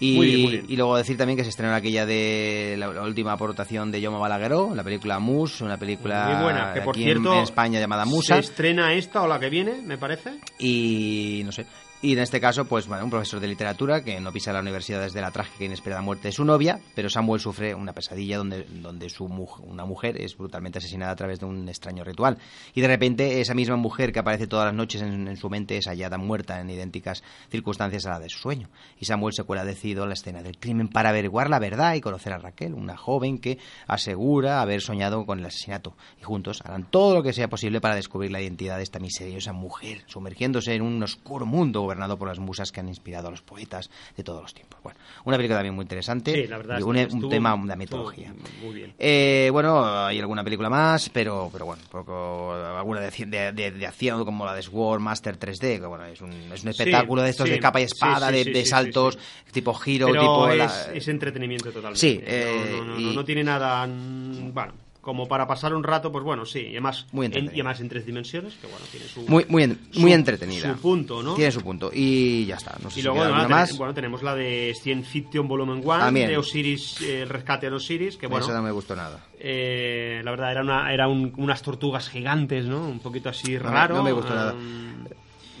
[0.00, 0.66] Y, Muy bien, muy bien.
[0.68, 4.16] y luego decir también que se estrenó aquella de la, la última aportación de Jaume
[4.20, 7.80] Balagueró, la película Mus, una película Muy buena, que por aquí en- cierto en, España
[7.80, 8.38] llamada se Musa.
[8.38, 10.34] estrena esta o la que viene, me parece.
[10.60, 11.66] Y no sé.
[12.00, 15.00] Y en este caso, pues bueno, un profesor de literatura que no pisa la universidad
[15.00, 18.62] desde la trágica e inesperada muerte de su novia, pero Samuel sufre una pesadilla donde,
[18.62, 22.38] donde su muj- una mujer es brutalmente asesinada a través de un extraño ritual.
[22.72, 25.76] Y de repente esa misma mujer que aparece todas las noches en, en su mente
[25.76, 28.68] es hallada muerta en idénticas circunstancias a la de su sueño.
[29.00, 32.00] Y Samuel se cuela decidido a la escena del crimen para averiguar la verdad y
[32.00, 35.96] conocer a Raquel, una joven que asegura haber soñado con el asesinato.
[36.20, 39.52] Y juntos harán todo lo que sea posible para descubrir la identidad de esta misteriosa
[39.52, 43.40] mujer, sumergiéndose en un oscuro mundo gobernado por las musas que han inspirado a los
[43.42, 44.78] poetas de todos los tiempos.
[44.82, 47.28] Bueno, una película también muy interesante Sí, la verdad y es un, que un estuvo-
[47.30, 48.34] tema de estuvo mitología.
[48.62, 48.94] Muy bien.
[48.98, 53.86] Eh, bueno, hay alguna película más, pero, pero bueno, poco, alguna de, de, de- de
[53.86, 57.22] acción como la de Sword Master 3D, que bueno, es un, es un Sí, espectáculo
[57.22, 59.14] de estos sí, de capa y sí, espada, sí, de, sí, de sí, saltos,
[59.46, 60.48] sí, tipo giro, Pero tipo...
[60.48, 61.98] es, la- es entretenimiento totalmente.
[62.00, 63.86] Sí, No, eh, no, no, no, y- no tiene nada.
[63.86, 64.74] Bueno,
[65.08, 66.58] como para pasar un rato, pues bueno, sí.
[66.60, 69.22] Y además, Muy en, y además en tres dimensiones, que bueno, tiene su.
[69.22, 70.74] Muy, muy, en- su- muy entretenida.
[70.74, 71.34] Su punto, ¿no?
[71.34, 71.90] Tiene su punto.
[71.94, 72.76] Y ya está.
[72.82, 73.78] No sé Y luego, queda bueno, más.
[73.94, 76.28] tenemos la de Science Fiction Volumen 1 También.
[76.28, 79.24] de Osiris, eh, el rescate de Osiris, que bueno, Eso no me gustó nada.
[79.40, 82.86] eh, la verdad era, una, era un- unas tortugas gigantes, ¿no?
[82.86, 83.96] Un poquito así raro.
[83.96, 84.52] no me gustó nada.
[84.52, 85.06] um,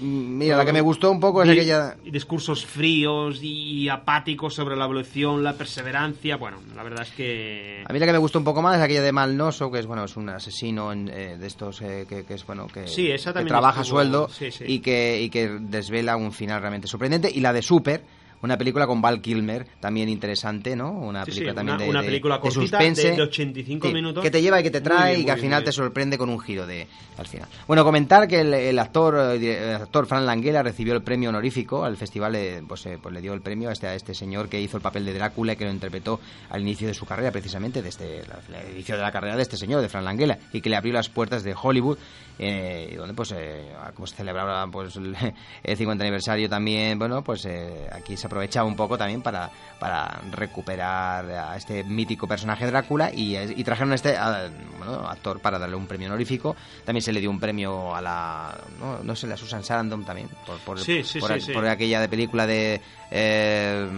[0.00, 1.96] Mira, la que me gustó un poco es aquella...
[2.04, 6.36] Discursos fríos y apáticos sobre la evolución, la perseverancia.
[6.36, 7.84] Bueno, la verdad es que.
[7.88, 9.86] A mí la que me gustó un poco más es aquella de Malnoso, que es
[9.86, 13.10] bueno, es un asesino en, eh, de estos eh, que, que es bueno que, Sí,
[13.10, 14.64] esa que también trabaja estuvo- sueldo sí, sí.
[14.66, 18.02] y que y que desvela un final realmente sorprendente y la de Super
[18.42, 20.90] una película con Val Kilmer, también interesante, ¿no?
[20.92, 23.10] Una Sí, sí, película también una- de, una de- película de cortita, suspense.
[23.10, 24.22] de- de 85 Sí, minutos.
[24.22, 26.18] Que te lleva y que te trae bien, y que al final bien, te sorprende
[26.18, 26.86] con un giro de
[27.16, 27.48] al final.
[27.66, 31.84] Bueno, comentar que el, el actor eh, el actor Fran Langella recibió el premio honorífico
[31.84, 34.48] al festival, eh, pues, eh, pues le dio el premio a este, a este señor
[34.48, 36.20] que hizo el papel de Drácula y que lo interpretó
[36.50, 39.56] al inicio de su carrera, precisamente desde la- el inicio de la carrera de este
[39.56, 41.98] señor, de Fran Langella, y que le abrió las puertas de Hollywood,
[42.38, 45.16] eh, y donde pues eh, como se celebraba pues el,
[45.64, 49.50] el 50 aniversario también, bueno, pues eh, aquí se aprovechaba un poco también para,
[49.80, 54.48] para recuperar a este mítico personaje Drácula y, y trajeron a este a-
[54.78, 56.54] bueno, actor para darle un premio honorífico.
[56.84, 60.28] También se le dio un premio a la, no, no sé, la Susan Sarandon también,
[60.46, 61.52] por, por, Sí, sí, por, sí, a- sí.
[61.52, 62.80] por aquella de película de...
[63.10, 63.88] eh,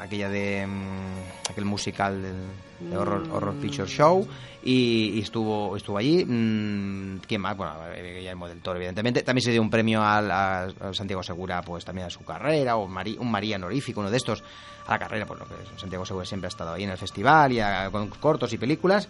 [0.00, 4.26] aquella de mm, aquel musical del- de horror, horror picture show
[4.62, 6.24] y, estuvo estuvo allí.
[6.24, 9.22] Mm, quién más bueno Guillermo del Toro evidentemente.
[9.22, 12.86] También se dio un premio al, a, Santiago Segura pues también a su carrera o
[12.88, 14.42] Mari- un María honorífico uno de estos
[14.86, 17.52] a la carrera por lo que Santiago Segura siempre ha estado ahí en el festival
[17.52, 19.08] y a- con cortos y películas.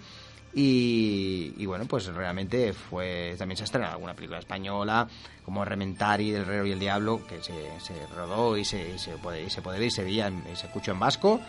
[0.59, 5.07] Y, bueno, pues realmente fue también se ha estrenado alguna película española
[5.45, 9.19] como Rementari del Herrero y el Diablo que se, se rodó y se, y se
[9.19, 11.41] puede y se puede ver y se veía y se escuchó en vasco.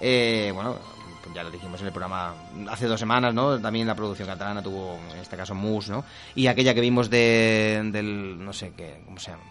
[0.00, 0.76] Eh, bueno
[1.34, 2.34] ya lo dijimos en el programa
[2.68, 6.04] hace dos semanas no también la producción catalana tuvo en este caso Mus no
[6.34, 9.42] y aquella que vimos de, del no sé qué cómo se llama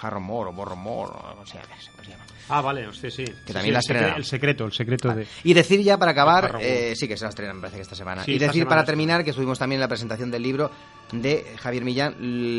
[0.00, 3.24] Harro Mor o Borro Mor o se llama Ah, vale, usted sí.
[3.24, 5.24] Que Sí, también sí, la el, secreto, el secreto de.
[5.44, 7.94] Y decir ya para acabar, eh, sí que se la estrenan, me parece que esta
[7.94, 8.24] semana.
[8.24, 8.86] Sí, y decir semana para sí.
[8.86, 10.68] terminar que estuvimos también en la presentación del libro
[11.12, 12.16] de Javier Millán,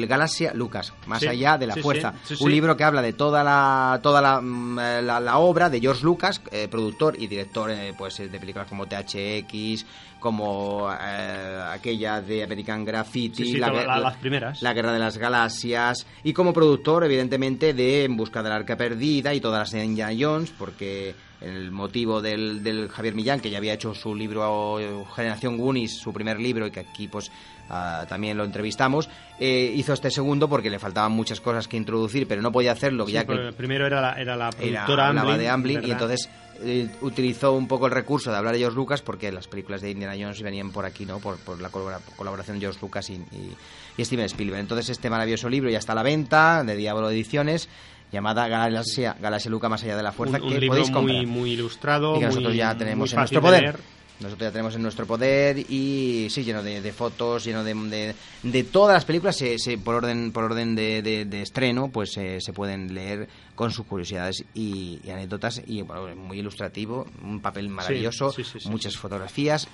[0.07, 2.13] Galaxia Lucas, más Sí, allá de la sí, fuerza.
[2.23, 2.55] sí, sí, Un sí.
[2.55, 6.41] libro que habla de toda la toda la, mm, la- la obra de George Lucas,
[6.51, 9.85] eh, productor y director eh, pues, eh, de películas como THX,
[10.21, 14.61] como eh, aquella de American Graffiti, Sí, sí, la, todas gue- la- la- las primeras.
[14.61, 19.33] la Guerra de las Galaxias y como productor evidentemente de En busca del arca perdida
[19.33, 23.73] y todas las Indiana Jones porque el motivo del, del Javier Millán que ya había
[23.73, 24.77] hecho su libro
[25.15, 27.31] Generación Goonies su primer libro y que aquí pues
[27.69, 29.09] ah, también lo entrevistamos
[29.39, 33.07] eh, hizo este segundo porque le faltaban muchas cosas que introducir pero no podía hacerlo
[33.07, 35.91] Sí, ya que primero era la, era la era, productora hablaba Amblin, de Amblin y
[35.91, 36.29] entonces
[36.63, 39.91] eh, utilizó un poco el recurso de hablar de George Lucas porque las películas de
[39.91, 41.19] Indiana Jones venían por aquí, ¿no?
[41.19, 43.55] Por, por la colabora- colaboración de George Lucas y, y-
[43.97, 44.59] y Steven Spielberg.
[44.61, 47.69] Entonces este maravilloso libro ya está a la venta de Diablo Ediciones
[48.11, 51.17] llamada Galaxia, Galaxia Luca más allá de la fuerza un, un que libro podéis comprar
[51.17, 52.15] muy, muy ilustrado.
[52.15, 53.61] y que muy- nosotros ya tenemos en nuestro de poder.
[53.61, 53.79] leer.
[54.21, 58.15] Nosotros ya tenemos en nuestro poder y sí, lleno de, de fotos, lleno de, de,
[58.43, 62.15] de todas las películas, se, se- por orden por orden de, de- de estreno, pues
[62.17, 67.41] eh, se pueden leer con sus curiosidades y, y anécdotas y bueno, muy ilustrativo, un
[67.41, 69.67] papel maravilloso, sí, sí, sí, muchas fotografías,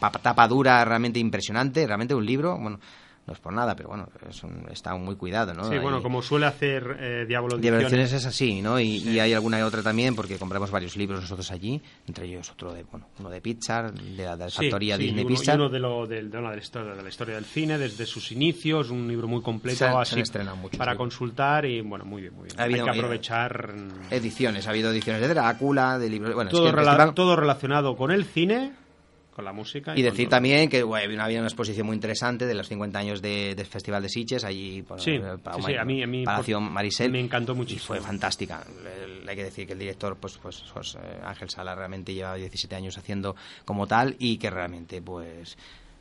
[0.00, 2.78] pa- tapa dura realmente impresionante, realmente un libro, bueno,
[3.26, 5.64] no es por nada, pero bueno, es un- está muy cuidado, ¿no?
[5.70, 8.12] Sí, bueno, como suele hacer eh, Diablo Ediciones.
[8.12, 8.78] es así, ¿no?
[8.78, 12.72] Y, y hay alguna otra también, porque compramos varios libros nosotros allí, entre ellos otro
[12.74, 15.32] de, bueno, uno de Pixar, de la, de la Sí, factoría sí, y Disney uno,
[15.32, 15.56] y Pixar.
[15.58, 18.30] uno de, lo, de, una de la historia, de la historia del cine desde sus
[18.32, 22.22] inicios, un libro muy completo Se se así estrenado muchos, para consultar y bueno, muy
[22.22, 22.60] bien, muy bien.
[22.60, 23.74] Ha habido- Hay que aprovechar
[24.10, 26.34] Ediciones, ha habido ediciones de Drácula, de libros...
[26.34, 28.72] Bueno, todo, es que el rela- festival- todo relacionado con el cine,
[29.34, 29.92] con la música.
[29.92, 33.20] Y con decir también que bueno, había una exposición muy interesante de los 50 años
[33.20, 36.24] de- del Festival de Sitges, allí por Sí, el sí, sí, a mí- a mí,
[36.24, 37.10] Palacio por- Marisel.
[37.10, 37.86] me encantó Y muchísimo.
[37.88, 38.64] fue fantástica.
[38.82, 42.34] Le- Hay que decir que el director, pues, pues, pues, eh, Ángel Sala, realmente lleva
[42.34, 45.56] 17 años haciendo como tal y que realmente, pues,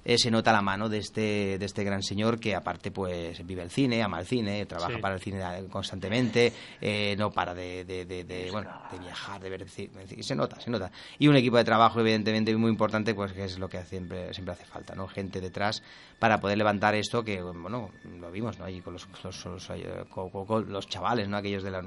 [0.05, 3.61] eh, se nota la mano de este, de este gran señor que aparte pues vive
[3.63, 5.01] el cine, ama el cine, trabaja Sí.
[5.01, 6.51] para el cine constantemente,
[6.81, 9.89] eh, no para de, de, de- de, bueno, de viajar, de ver cine,
[10.21, 10.91] se nota, se nota.
[11.19, 14.53] Y un equipo de trabajo evidentemente muy importante pues que es lo que siempre, siempre
[14.53, 15.07] hace falta, ¿no?
[15.07, 15.83] Gente detrás
[16.19, 18.65] para poder levantar esto que, bueno, lo vimos, ¿no?
[18.65, 21.37] Allí con los, los, los, eh, con los chavales, ¿no?
[21.37, 21.85] Aquellos de los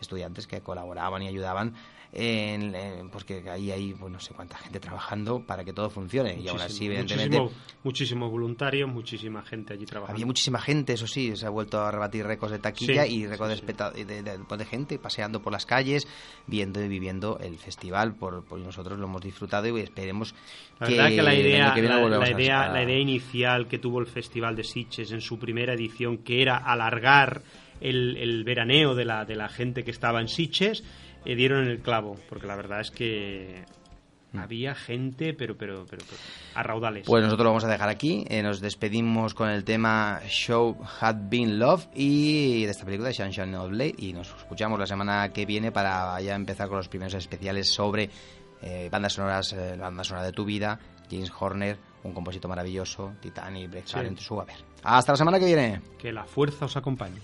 [0.00, 1.74] estudiantes que colaboraban y ayudaban
[2.12, 5.90] en, en- pues que ahí hay pues no sé cuánta gente trabajando para que todo
[5.90, 10.14] funcione y aún así evidentemente muchísimo- muchísimos voluntarios, muchísima gente allí trabajando.
[10.16, 13.26] había muchísima gente, eso sí, se ha vuelto a rebatir récords de taquilla Sí, y
[13.26, 13.66] récords de, sí, sí.
[13.66, 16.06] especta- de, de- de gente paseando por las calles,
[16.46, 18.14] viendo y viviendo el festival.
[18.14, 20.34] Por, por nosotros lo hemos disfrutado y esperemos
[20.80, 24.00] La que, verdad que la idea, que la, idea, a- la idea inicial que tuvo
[24.00, 27.42] el Festival de Sitges en su primera edición, que era alargar
[27.80, 30.82] el, el veraneo de la, de la gente que estaba en Sitges,
[31.24, 33.64] eh, dieron en el clavo, porque la verdad es que
[34.36, 36.20] había gente, pero, pero, pero, pero
[36.54, 37.06] a raudales.
[37.06, 38.24] Pues nosotros lo vamos a dejar aquí.
[38.28, 43.14] eh, nos despedimos con el tema Show Had Been Love y de esta película de
[43.14, 43.94] Sunshine of Blade.
[43.98, 48.10] Y nos escuchamos la semana que viene para ya empezar con los primeros especiales sobre
[48.60, 50.78] eh, bandas sonoras, eh, la banda sonora de tu vida,
[51.10, 54.06] James Horner, un compositor maravilloso, Titanic, Breakfast Sí.
[54.08, 54.56] en su haber.
[54.82, 55.80] Hasta la semana que viene.
[55.98, 57.18] que la fuerza os acompañe.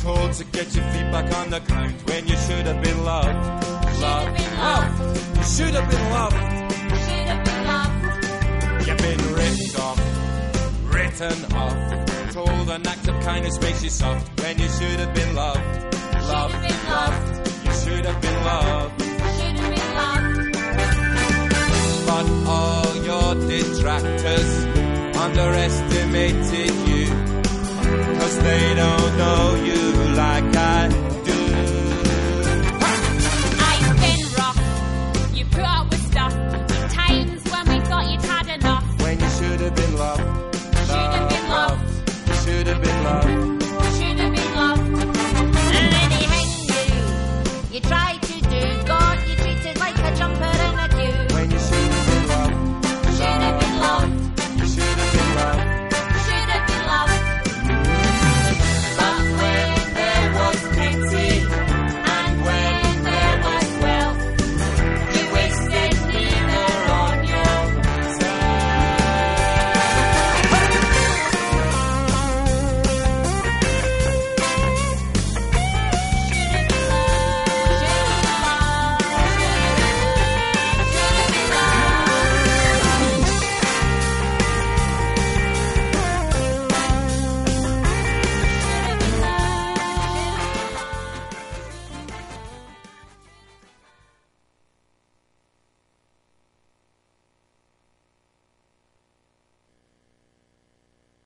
[0.00, 3.28] Told to get your feet back on the ground when you should have been loved.
[4.00, 4.40] Loved.
[4.58, 5.36] loved.
[5.36, 6.36] You should have been loved.
[7.04, 8.88] Should have been loved.
[8.88, 10.00] You've been ripped off,
[10.92, 12.32] written off.
[12.32, 15.60] Told an act of kindness makes you soft when you should have been loved.
[16.26, 16.54] Loved.
[16.62, 17.66] Been loved.
[17.66, 18.98] You should have been loved.
[22.06, 24.64] But all your detractors
[25.16, 27.01] underestimated you.
[28.18, 29.82] Cause they don't know you
[30.14, 31.11] like I